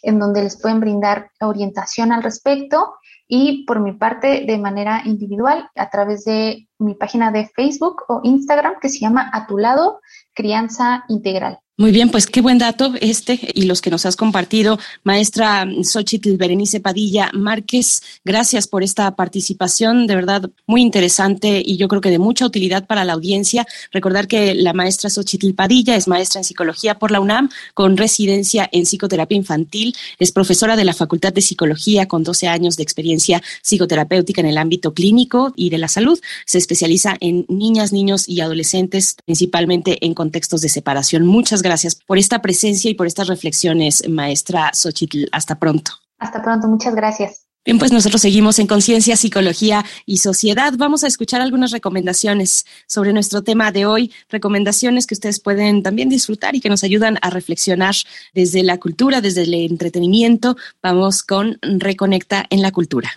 en 0.02 0.20
donde 0.20 0.44
les 0.44 0.62
pueden 0.62 0.80
brindar 0.80 1.32
orientación 1.42 2.14
al 2.14 2.24
respecto 2.24 2.96
y 3.28 3.66
por 3.66 3.80
mi 3.80 3.94
parte 3.94 4.46
de 4.46 4.58
manera 4.58 5.02
individual 5.06 5.70
a 5.76 5.90
través 5.90 6.24
de 6.24 6.68
mi 6.78 6.94
página 6.94 7.32
de 7.32 7.48
Facebook 7.48 8.04
o 8.08 8.22
Instagram 8.24 8.76
que 8.82 8.90
se 8.90 9.00
llama 9.00 9.30
A 9.34 9.48
tu 9.48 9.58
lado 9.58 10.00
Crianza 10.34 11.04
Integral. 11.10 11.63
Muy 11.76 11.92
bien, 11.92 12.12
pues 12.12 12.28
qué 12.28 12.42
buen 12.42 12.60
dato 12.60 12.94
este 13.02 13.40
y 13.56 13.64
los 13.64 13.82
que 13.82 13.90
nos 13.90 14.06
has 14.06 14.16
compartido. 14.16 14.78
Maestra 15.04 15.68
Xochitl 15.82 16.38
Berenice 16.38 16.80
Padilla 16.80 17.32
Márquez, 17.34 18.04
gracias 18.24 18.68
por 18.68 18.84
esta 18.84 19.16
participación, 19.16 20.06
de 20.06 20.14
verdad 20.14 20.52
muy 20.68 20.84
interesante 20.84 21.64
y 21.66 21.78
yo 21.78 21.88
creo 21.88 22.00
que 22.00 22.12
de 22.12 22.20
mucha 22.20 22.46
utilidad 22.46 22.86
para 22.86 23.04
la 23.06 23.14
audiencia. 23.14 23.66
Recordar 23.92 24.28
que 24.28 24.54
la 24.54 24.74
maestra 24.74 25.10
Xochitl 25.10 25.56
Padilla 25.56 25.96
es 25.96 26.08
maestra 26.08 26.42
en 26.42 26.44
psicología 26.44 27.00
por 27.00 27.10
la 27.10 27.20
UNAM 27.20 27.50
con 27.74 27.98
residencia 27.98 28.70
en 28.72 28.84
psicoterapia 28.84 29.36
infantil, 29.36 29.96
es 30.20 30.32
profesora 30.32 30.76
de 30.76 30.86
la 30.86 30.94
Facultad 30.94 31.34
de 31.34 31.42
Psicología 31.42 32.08
con 32.08 32.24
12 32.24 32.50
años 32.50 32.78
de 32.78 32.84
experiencia 32.84 33.42
psicoterapéutica 33.64 34.42
en 34.42 34.48
el 34.48 34.60
ámbito 34.60 34.94
clínico 34.94 35.54
y 35.56 35.72
de 35.72 35.80
la 35.80 35.88
salud. 35.88 36.20
Se 36.46 36.60
especializa 36.60 37.16
en 37.20 37.48
niñas, 37.50 37.92
niños 37.92 38.30
y 38.30 38.42
adolescentes, 38.42 39.16
principalmente 39.26 40.06
en 40.06 40.14
contextos 40.14 40.62
de 40.62 40.70
separación. 40.70 41.26
Muchas 41.26 41.63
gracias 41.64 41.96
por 41.96 42.20
esta 42.20 42.42
presencia 42.42 42.92
y 42.92 42.94
por 42.94 43.08
estas 43.08 43.28
reflexiones, 43.28 44.08
maestra 44.08 44.72
Xochitl. 44.74 45.26
Hasta 45.32 45.58
pronto. 45.58 45.94
Hasta 46.20 46.44
pronto, 46.44 46.68
muchas 46.68 46.94
gracias. 46.94 47.44
Bien, 47.66 47.80
pues 47.80 47.94
nosotros 47.94 48.22
seguimos 48.22 48.60
en 48.60 48.68
Conciencia, 48.68 49.16
Psicología 49.16 49.86
y 50.06 50.18
Sociedad. 50.18 50.74
Vamos 50.76 51.06
a 51.06 51.08
escuchar 51.08 51.40
algunas 51.40 51.72
recomendaciones 51.72 52.66
sobre 52.88 53.14
nuestro 53.14 53.42
tema 53.42 53.72
de 53.72 53.86
hoy, 53.86 54.12
recomendaciones 54.28 55.08
que 55.08 55.14
ustedes 55.14 55.40
pueden 55.40 55.82
también 55.82 56.10
disfrutar 56.10 56.56
y 56.56 56.60
que 56.60 56.68
nos 56.68 56.84
ayudan 56.84 57.18
a 57.22 57.30
reflexionar 57.30 57.96
desde 58.34 58.64
la 58.64 58.80
cultura, 58.80 59.22
desde 59.22 59.44
el 59.44 59.54
entretenimiento. 59.54 60.58
Vamos 60.82 61.24
con 61.24 61.58
Reconecta 61.62 62.46
en 62.50 62.62
la 62.62 62.72
Cultura. 62.72 63.12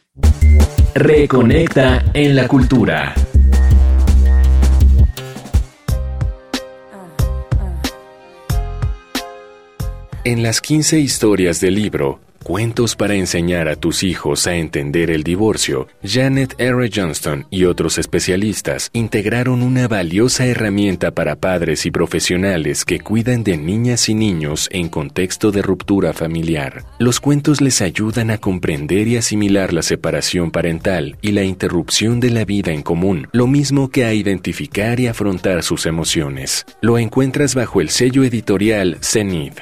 Reconecta 0.94 2.04
en 2.14 2.36
la 2.36 2.46
Cultura. 2.46 3.14
En 10.26 10.42
las 10.42 10.60
15 10.60 10.98
historias 10.98 11.60
del 11.60 11.76
libro, 11.76 12.18
Cuentos 12.42 12.96
para 12.96 13.14
enseñar 13.14 13.68
a 13.68 13.76
tus 13.76 14.02
hijos 14.02 14.48
a 14.48 14.56
entender 14.56 15.10
el 15.10 15.22
divorcio, 15.22 15.86
Janet 16.02 16.54
R. 16.58 16.90
Johnston 16.92 17.46
y 17.48 17.64
otros 17.64 17.96
especialistas 17.98 18.90
integraron 18.92 19.62
una 19.62 19.86
valiosa 19.86 20.46
herramienta 20.46 21.12
para 21.12 21.36
padres 21.36 21.86
y 21.86 21.92
profesionales 21.92 22.84
que 22.84 22.98
cuidan 22.98 23.44
de 23.44 23.56
niñas 23.56 24.08
y 24.08 24.14
niños 24.14 24.68
en 24.72 24.88
contexto 24.88 25.52
de 25.52 25.62
ruptura 25.62 26.12
familiar. 26.12 26.84
Los 26.98 27.20
cuentos 27.20 27.60
les 27.60 27.80
ayudan 27.80 28.30
a 28.32 28.38
comprender 28.38 29.06
y 29.06 29.16
asimilar 29.16 29.72
la 29.72 29.82
separación 29.82 30.50
parental 30.50 31.18
y 31.22 31.32
la 31.32 31.44
interrupción 31.44 32.18
de 32.18 32.30
la 32.30 32.44
vida 32.44 32.72
en 32.72 32.82
común, 32.82 33.28
lo 33.30 33.46
mismo 33.46 33.90
que 33.90 34.04
a 34.04 34.12
identificar 34.12 34.98
y 34.98 35.06
afrontar 35.06 35.62
sus 35.62 35.86
emociones. 35.86 36.66
Lo 36.80 36.98
encuentras 36.98 37.54
bajo 37.54 37.80
el 37.80 37.90
sello 37.90 38.24
editorial 38.24 38.98
Zenith. 39.02 39.60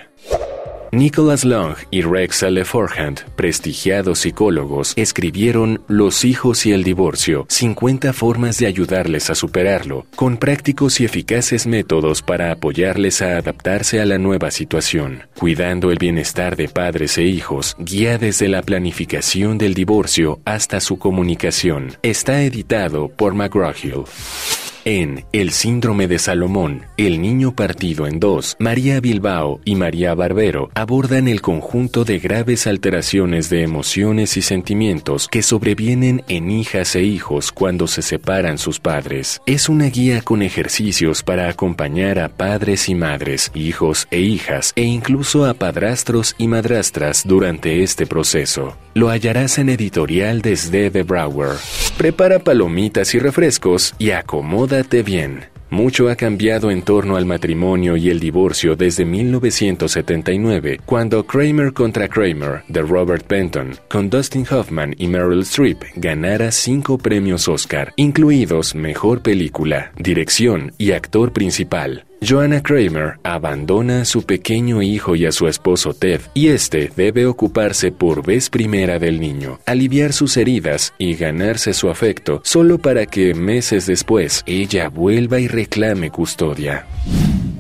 Nicholas 0.95 1.45
Long 1.45 1.75
y 1.91 2.03
Rex 2.03 2.43
Leforhand, 2.43 3.21
prestigiados 3.35 4.21
psicólogos, 4.21 4.93
escribieron 4.97 5.83
Los 5.89 6.25
hijos 6.25 6.67
y 6.67 6.73
el 6.73 6.85
divorcio, 6.85 7.47
50 7.49 8.13
formas 8.13 8.59
de 8.59 8.67
ayudarles 8.67 9.29
a 9.29 9.35
superarlo, 9.35 10.07
con 10.15 10.37
prácticos 10.37 11.01
y 11.01 11.05
eficaces 11.05 11.67
métodos 11.67 12.23
para 12.23 12.53
apoyarles 12.53 13.23
a 13.23 13.39
adaptarse 13.39 14.01
a 14.01 14.07
la 14.07 14.19
nueva 14.19 14.53
situación, 14.53 15.25
cuidando 15.37 15.91
el 15.91 15.99
bienestar 15.99 16.55
de 16.55 16.69
padres 16.69 17.19
e 17.19 17.25
hijos, 17.25 17.77
guía 17.79 18.17
desde 18.17 18.49
la 18.49 18.63
planificación 18.63 19.59
del 19.59 19.75
divorcio 19.75 20.41
hasta 20.45 20.81
su 20.81 20.99
comunicación. 20.99 21.97
Está 22.03 22.43
editado 22.43 23.09
por 23.09 23.35
McGraw-Hill. 23.35 24.64
En 24.87 25.25
El 25.33 25.51
síndrome 25.51 26.09
de 26.09 26.19
Salomón, 26.19 26.83
El 26.99 27.23
niño 27.23 27.57
partido 27.57 28.07
en 28.07 28.21
dos, 28.21 28.55
María 28.59 29.01
Bilbao 29.01 29.59
y 29.65 29.77
María 29.77 30.15
Barbero 30.15 30.69
abordan 30.75 31.27
el 31.27 31.41
conjunto 31.41 32.05
de 32.05 32.19
graves 32.19 32.67
alteraciones 32.67 33.49
de 33.49 33.63
emociones 33.63 34.37
y 34.37 34.43
sentimientos 34.43 35.27
que 35.29 35.43
sobrevienen 35.43 36.23
en 36.29 36.51
hijas 36.51 36.97
e 36.97 37.03
hijos 37.03 37.51
cuando 37.51 37.87
se 37.87 38.03
separan 38.03 38.59
sus 38.59 38.79
padres. 38.79 39.41
Es 39.47 39.71
una 39.71 39.87
guía 39.87 40.21
con 40.21 40.43
ejercicios 40.43 41.23
para 41.23 41.49
acompañar 41.49 42.19
a 42.19 42.29
padres 42.29 42.91
y 42.91 42.95
madres, 42.95 43.53
hijos 43.55 44.07
e 44.11 44.21
hijas 44.21 44.75
e 44.77 44.83
incluso 44.83 45.47
a 45.47 45.55
padrastros 45.55 46.35
y 46.37 46.47
madrastras 46.47 47.23
durante 47.27 47.83
este 47.83 48.05
proceso. 48.07 48.77
Lo 48.93 49.09
hallarás 49.09 49.57
en 49.57 49.71
editorial 49.71 50.43
desde 50.43 50.91
The 50.91 51.05
Brower. 51.05 51.57
Prepara 51.97 52.39
palomitas 52.39 53.15
y 53.15 53.19
refrescos 53.19 53.95
y 53.99 54.11
acomoda 54.11 54.74
bien. 54.83 55.45
Mucho 55.71 56.09
ha 56.09 56.17
cambiado 56.17 56.71
en 56.71 56.83
torno 56.83 57.17
al 57.17 57.27
matrimonio 57.27 57.97
y 57.97 58.11
el 58.11 58.21
divorcio 58.21 58.77
desde 58.77 59.05
1979, 59.05 60.81
cuando 60.85 61.27
Kramer 61.27 61.73
contra 61.73 62.09
Kramer 62.09 62.63
de 62.69 62.83
Robert 62.83 63.27
Benton, 63.29 63.77
con 63.89 64.11
Dustin 64.11 64.47
Hoffman 64.51 64.95
y 64.99 65.09
Meryl 65.09 65.41
Streep, 65.41 65.83
ganara 65.97 66.53
cinco 66.53 66.99
premios 66.99 67.49
Oscar, 67.49 67.93
incluidos 67.97 68.75
Mejor 68.75 69.23
Película, 69.23 69.93
Dirección 69.97 70.73
y 70.79 70.93
Actor 70.93 71.33
Principal. 71.33 72.05
Joanna 72.21 72.63
Kramer 72.63 73.19
abandona 73.23 74.03
a 74.03 74.05
su 74.05 74.23
pequeño 74.23 74.83
hijo 74.83 75.15
y 75.15 75.27
a 75.27 75.33
su 75.33 75.47
esposo 75.47 75.95
Ted, 75.95 76.21
y 76.33 76.49
este 76.49 76.91
debe 76.97 77.27
ocuparse 77.27 77.93
por 77.93 78.25
vez 78.25 78.49
primera 78.49 78.99
del 78.99 79.21
niño, 79.21 79.61
aliviar 79.67 80.13
sus 80.13 80.37
heridas 80.37 80.95
y 80.99 81.15
ganarse 81.15 81.75
su 81.75 81.91
afecto, 81.91 82.41
solo 82.45 82.79
para 82.79 83.07
que 83.07 83.35
meses 83.35 83.87
después 83.87 84.43
ella 84.47 84.89
vuelva 84.89 85.41
y 85.41 85.49
reclame 85.49 86.11
custodia. 86.11 86.87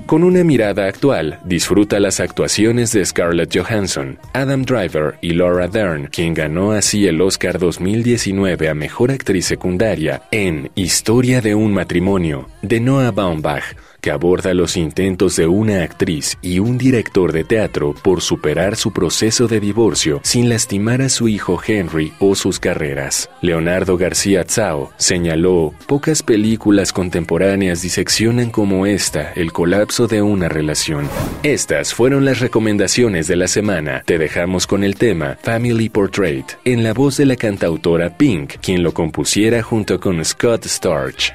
Con 0.06 0.22
una 0.22 0.44
mirada 0.44 0.86
actual, 0.86 1.40
disfruta 1.44 1.98
las 1.98 2.20
actuaciones 2.20 2.92
de 2.92 3.04
Scarlett 3.04 3.56
Johansson, 3.56 4.18
Adam 4.34 4.62
Driver 4.62 5.14
y 5.22 5.32
Laura 5.32 5.66
Dern, 5.66 6.08
quien 6.08 6.34
ganó 6.34 6.72
así 6.72 7.06
el 7.06 7.22
Oscar 7.22 7.58
2019 7.58 8.68
a 8.68 8.74
Mejor 8.74 9.10
Actriz 9.10 9.46
Secundaria 9.46 10.22
en 10.30 10.70
Historia 10.74 11.40
de 11.40 11.54
un 11.54 11.72
Matrimonio, 11.72 12.48
de 12.60 12.80
Noah 12.80 13.12
Baumbach, 13.12 13.64
que 14.04 14.10
aborda 14.10 14.52
los 14.52 14.76
intentos 14.76 15.34
de 15.36 15.46
una 15.46 15.82
actriz 15.82 16.36
y 16.42 16.58
un 16.58 16.76
director 16.76 17.32
de 17.32 17.42
teatro 17.42 17.94
por 18.02 18.20
superar 18.20 18.76
su 18.76 18.92
proceso 18.92 19.48
de 19.48 19.60
divorcio 19.60 20.20
sin 20.22 20.50
lastimar 20.50 21.00
a 21.00 21.08
su 21.08 21.26
hijo 21.26 21.58
Henry 21.66 22.12
o 22.18 22.34
sus 22.34 22.60
carreras. 22.60 23.30
Leonardo 23.40 23.96
García 23.96 24.44
Tsao 24.44 24.92
señaló, 24.98 25.72
pocas 25.86 26.22
películas 26.22 26.92
contemporáneas 26.92 27.80
diseccionan 27.80 28.50
como 28.50 28.84
esta 28.84 29.32
el 29.36 29.52
colapso 29.52 30.06
de 30.06 30.20
una 30.20 30.50
relación. 30.50 31.08
Estas 31.42 31.94
fueron 31.94 32.26
las 32.26 32.40
recomendaciones 32.40 33.26
de 33.26 33.36
la 33.36 33.48
semana. 33.48 34.02
Te 34.04 34.18
dejamos 34.18 34.66
con 34.66 34.84
el 34.84 34.96
tema 34.96 35.38
Family 35.42 35.88
Portrait, 35.88 36.44
en 36.66 36.82
la 36.82 36.92
voz 36.92 37.16
de 37.16 37.24
la 37.24 37.36
cantautora 37.36 38.18
Pink, 38.18 38.56
quien 38.60 38.82
lo 38.82 38.92
compusiera 38.92 39.62
junto 39.62 39.98
con 39.98 40.22
Scott 40.22 40.66
Storch. 40.66 41.32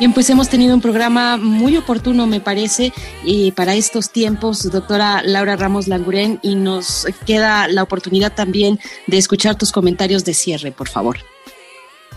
Bien, 0.00 0.14
pues 0.14 0.30
hemos 0.30 0.48
tenido 0.48 0.74
un 0.74 0.80
programa 0.80 1.36
muy 1.36 1.76
oportuno, 1.76 2.26
me 2.26 2.40
parece, 2.40 2.90
y 3.22 3.52
para 3.52 3.74
estos 3.74 4.10
tiempos, 4.10 4.72
doctora 4.72 5.20
Laura 5.22 5.56
Ramos 5.56 5.88
Languren, 5.88 6.38
y 6.40 6.54
nos 6.54 7.06
queda 7.26 7.68
la 7.68 7.82
oportunidad 7.82 8.32
también 8.32 8.78
de 9.06 9.18
escuchar 9.18 9.56
tus 9.56 9.72
comentarios 9.72 10.24
de 10.24 10.32
cierre, 10.32 10.72
por 10.72 10.88
favor. 10.88 11.18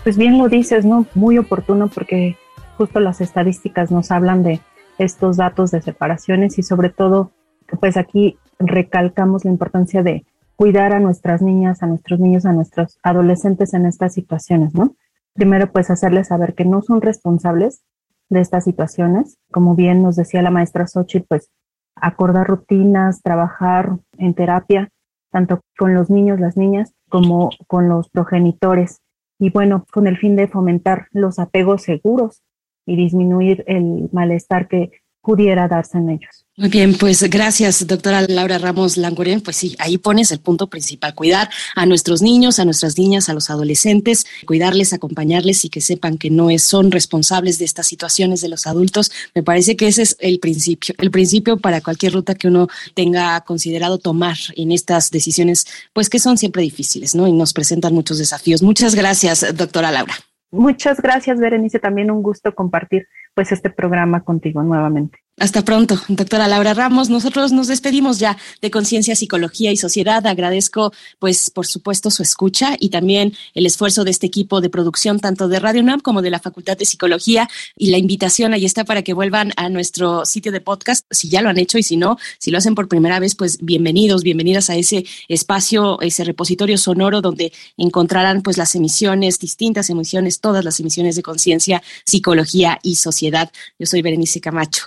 Pues 0.02 0.16
bien 0.16 0.38
lo 0.38 0.48
dices, 0.48 0.86
¿no? 0.86 1.04
Muy 1.14 1.36
oportuno 1.36 1.88
porque 1.88 2.38
justo 2.78 3.00
las 3.00 3.20
estadísticas 3.20 3.90
nos 3.90 4.10
hablan 4.10 4.42
de 4.42 4.62
estos 4.96 5.36
datos 5.36 5.70
de 5.70 5.82
separaciones 5.82 6.58
y 6.58 6.62
sobre 6.62 6.88
todo, 6.88 7.32
pues 7.80 7.98
aquí 7.98 8.38
recalcamos 8.58 9.44
la 9.44 9.50
importancia 9.50 10.02
de 10.02 10.24
cuidar 10.56 10.94
a 10.94 11.00
nuestras 11.00 11.42
niñas, 11.42 11.82
a 11.82 11.86
nuestros 11.86 12.18
niños, 12.18 12.46
a 12.46 12.52
nuestros 12.54 12.98
adolescentes 13.02 13.74
en 13.74 13.84
estas 13.84 14.14
situaciones, 14.14 14.72
¿no? 14.72 14.96
Primero, 15.34 15.72
pues 15.72 15.90
hacerles 15.90 16.28
saber 16.28 16.54
que 16.54 16.64
no 16.64 16.82
son 16.82 17.02
responsables 17.02 17.82
de 18.30 18.40
estas 18.40 18.64
situaciones. 18.64 19.36
Como 19.50 19.74
bien 19.74 20.02
nos 20.02 20.16
decía 20.16 20.42
la 20.42 20.50
maestra 20.50 20.86
Xochitl, 20.86 21.26
pues 21.28 21.50
acordar 21.96 22.46
rutinas, 22.46 23.22
trabajar 23.22 23.98
en 24.16 24.34
terapia, 24.34 24.90
tanto 25.30 25.60
con 25.76 25.94
los 25.94 26.10
niños, 26.10 26.38
las 26.38 26.56
niñas, 26.56 26.94
como 27.08 27.50
con 27.66 27.88
los 27.88 28.08
progenitores. 28.08 29.00
Y 29.38 29.50
bueno, 29.50 29.84
con 29.92 30.06
el 30.06 30.16
fin 30.16 30.36
de 30.36 30.46
fomentar 30.46 31.08
los 31.10 31.38
apegos 31.38 31.82
seguros 31.82 32.42
y 32.86 32.96
disminuir 32.96 33.64
el 33.66 34.08
malestar 34.12 34.68
que 34.68 34.92
pudiera 35.24 35.66
darse 35.66 35.98
en 35.98 36.10
ellos. 36.10 36.44
Muy 36.56 36.68
bien, 36.68 36.94
pues 36.96 37.28
gracias, 37.28 37.84
doctora 37.84 38.22
Laura 38.28 38.58
Ramos 38.58 38.96
Langoren. 38.96 39.40
Pues 39.40 39.56
sí, 39.56 39.74
ahí 39.80 39.98
pones 39.98 40.30
el 40.30 40.38
punto 40.38 40.68
principal, 40.68 41.12
cuidar 41.12 41.50
a 41.74 41.84
nuestros 41.84 42.22
niños, 42.22 42.60
a 42.60 42.64
nuestras 42.64 42.96
niñas, 42.96 43.28
a 43.28 43.34
los 43.34 43.50
adolescentes, 43.50 44.24
cuidarles, 44.46 44.92
acompañarles 44.92 45.64
y 45.64 45.68
que 45.68 45.80
sepan 45.80 46.16
que 46.16 46.30
no 46.30 46.56
son 46.58 46.92
responsables 46.92 47.58
de 47.58 47.64
estas 47.64 47.88
situaciones 47.88 48.40
de 48.40 48.48
los 48.48 48.68
adultos. 48.68 49.10
Me 49.34 49.42
parece 49.42 49.74
que 49.74 49.88
ese 49.88 50.02
es 50.02 50.16
el 50.20 50.38
principio, 50.38 50.94
el 50.98 51.10
principio 51.10 51.56
para 51.56 51.80
cualquier 51.80 52.12
ruta 52.12 52.36
que 52.36 52.46
uno 52.46 52.68
tenga 52.94 53.40
considerado 53.40 53.98
tomar 53.98 54.36
en 54.54 54.70
estas 54.70 55.10
decisiones, 55.10 55.66
pues 55.92 56.08
que 56.08 56.20
son 56.20 56.38
siempre 56.38 56.62
difíciles, 56.62 57.16
¿no? 57.16 57.26
Y 57.26 57.32
nos 57.32 57.52
presentan 57.52 57.94
muchos 57.94 58.18
desafíos. 58.18 58.62
Muchas 58.62 58.94
gracias, 58.94 59.44
doctora 59.56 59.90
Laura. 59.90 60.14
Muchas 60.52 61.02
gracias, 61.02 61.40
Berenice. 61.40 61.80
También 61.80 62.12
un 62.12 62.22
gusto 62.22 62.54
compartir 62.54 63.08
pues 63.34 63.52
este 63.52 63.70
programa 63.70 64.22
contigo 64.24 64.62
nuevamente. 64.62 65.23
Hasta 65.40 65.64
pronto, 65.64 66.00
doctora 66.06 66.46
Laura 66.46 66.74
Ramos. 66.74 67.10
Nosotros 67.10 67.50
nos 67.50 67.66
despedimos 67.66 68.20
ya 68.20 68.38
de 68.62 68.70
Conciencia, 68.70 69.16
Psicología 69.16 69.72
y 69.72 69.76
Sociedad. 69.76 70.24
Agradezco, 70.28 70.92
pues, 71.18 71.50
por 71.50 71.66
supuesto, 71.66 72.12
su 72.12 72.22
escucha 72.22 72.76
y 72.78 72.90
también 72.90 73.34
el 73.52 73.66
esfuerzo 73.66 74.04
de 74.04 74.12
este 74.12 74.28
equipo 74.28 74.60
de 74.60 74.70
producción, 74.70 75.18
tanto 75.18 75.48
de 75.48 75.58
Radio 75.58 75.82
UNAM 75.82 75.98
como 75.98 76.22
de 76.22 76.30
la 76.30 76.38
Facultad 76.38 76.78
de 76.78 76.84
Psicología. 76.84 77.48
Y 77.76 77.90
la 77.90 77.98
invitación 77.98 78.54
ahí 78.54 78.64
está 78.64 78.84
para 78.84 79.02
que 79.02 79.12
vuelvan 79.12 79.50
a 79.56 79.68
nuestro 79.68 80.24
sitio 80.24 80.52
de 80.52 80.60
podcast, 80.60 81.04
si 81.10 81.28
ya 81.28 81.42
lo 81.42 81.48
han 81.48 81.58
hecho 81.58 81.78
y 81.78 81.82
si 81.82 81.96
no, 81.96 82.16
si 82.38 82.52
lo 82.52 82.58
hacen 82.58 82.76
por 82.76 82.86
primera 82.86 83.18
vez, 83.18 83.34
pues 83.34 83.58
bienvenidos, 83.60 84.22
bienvenidas 84.22 84.70
a 84.70 84.76
ese 84.76 85.04
espacio, 85.26 86.00
ese 86.00 86.22
repositorio 86.22 86.78
sonoro 86.78 87.20
donde 87.20 87.52
encontrarán, 87.76 88.40
pues, 88.40 88.56
las 88.56 88.76
emisiones, 88.76 89.40
distintas 89.40 89.90
emisiones, 89.90 90.38
todas 90.38 90.64
las 90.64 90.78
emisiones 90.78 91.16
de 91.16 91.22
Conciencia, 91.22 91.82
Psicología 92.06 92.78
y 92.84 92.94
Sociedad. 92.94 93.50
Yo 93.80 93.86
soy 93.86 94.00
Berenice 94.00 94.40
Camacho. 94.40 94.84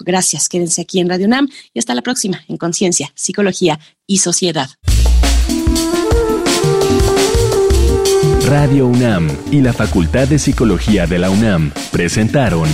Quédense 0.49 0.81
aquí 0.81 0.99
en 0.99 1.09
Radio 1.09 1.27
UNAM 1.27 1.49
y 1.73 1.79
hasta 1.79 1.95
la 1.95 2.01
próxima 2.01 2.43
en 2.47 2.57
Conciencia, 2.57 3.11
Psicología 3.15 3.79
y 4.05 4.19
Sociedad. 4.19 4.69
Radio 8.47 8.87
UNAM 8.87 9.27
y 9.51 9.61
la 9.61 9.73
Facultad 9.73 10.27
de 10.27 10.39
Psicología 10.39 11.05
de 11.05 11.19
la 11.19 11.29
UNAM 11.29 11.71
presentaron 11.91 12.69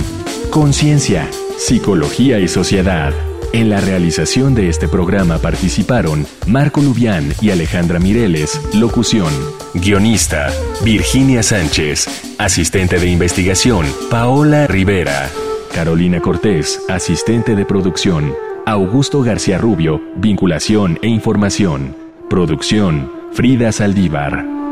Conciencia, 0.50 1.28
Psicología 1.58 2.38
y 2.38 2.46
Sociedad. 2.46 3.12
En 3.52 3.70
la 3.70 3.80
realización 3.80 4.54
de 4.54 4.68
este 4.68 4.88
programa 4.88 5.38
participaron 5.38 6.26
Marco 6.46 6.80
Lubián 6.80 7.32
y 7.40 7.50
Alejandra 7.50 7.98
Mireles, 7.98 8.60
locución. 8.72 9.32
Guionista, 9.74 10.52
Virginia 10.84 11.42
Sánchez. 11.42 12.08
Asistente 12.38 12.98
de 12.98 13.08
investigación, 13.08 13.86
Paola 14.10 14.68
Rivera. 14.68 15.28
Carolina 15.74 16.20
Cortés, 16.20 16.80
asistente 16.88 17.56
de 17.56 17.66
producción. 17.66 18.32
Augusto 18.64 19.22
García 19.22 19.58
Rubio, 19.58 20.00
vinculación 20.14 21.00
e 21.02 21.08
información. 21.08 21.96
Producción, 22.30 23.10
Frida 23.32 23.72
Saldívar. 23.72 24.63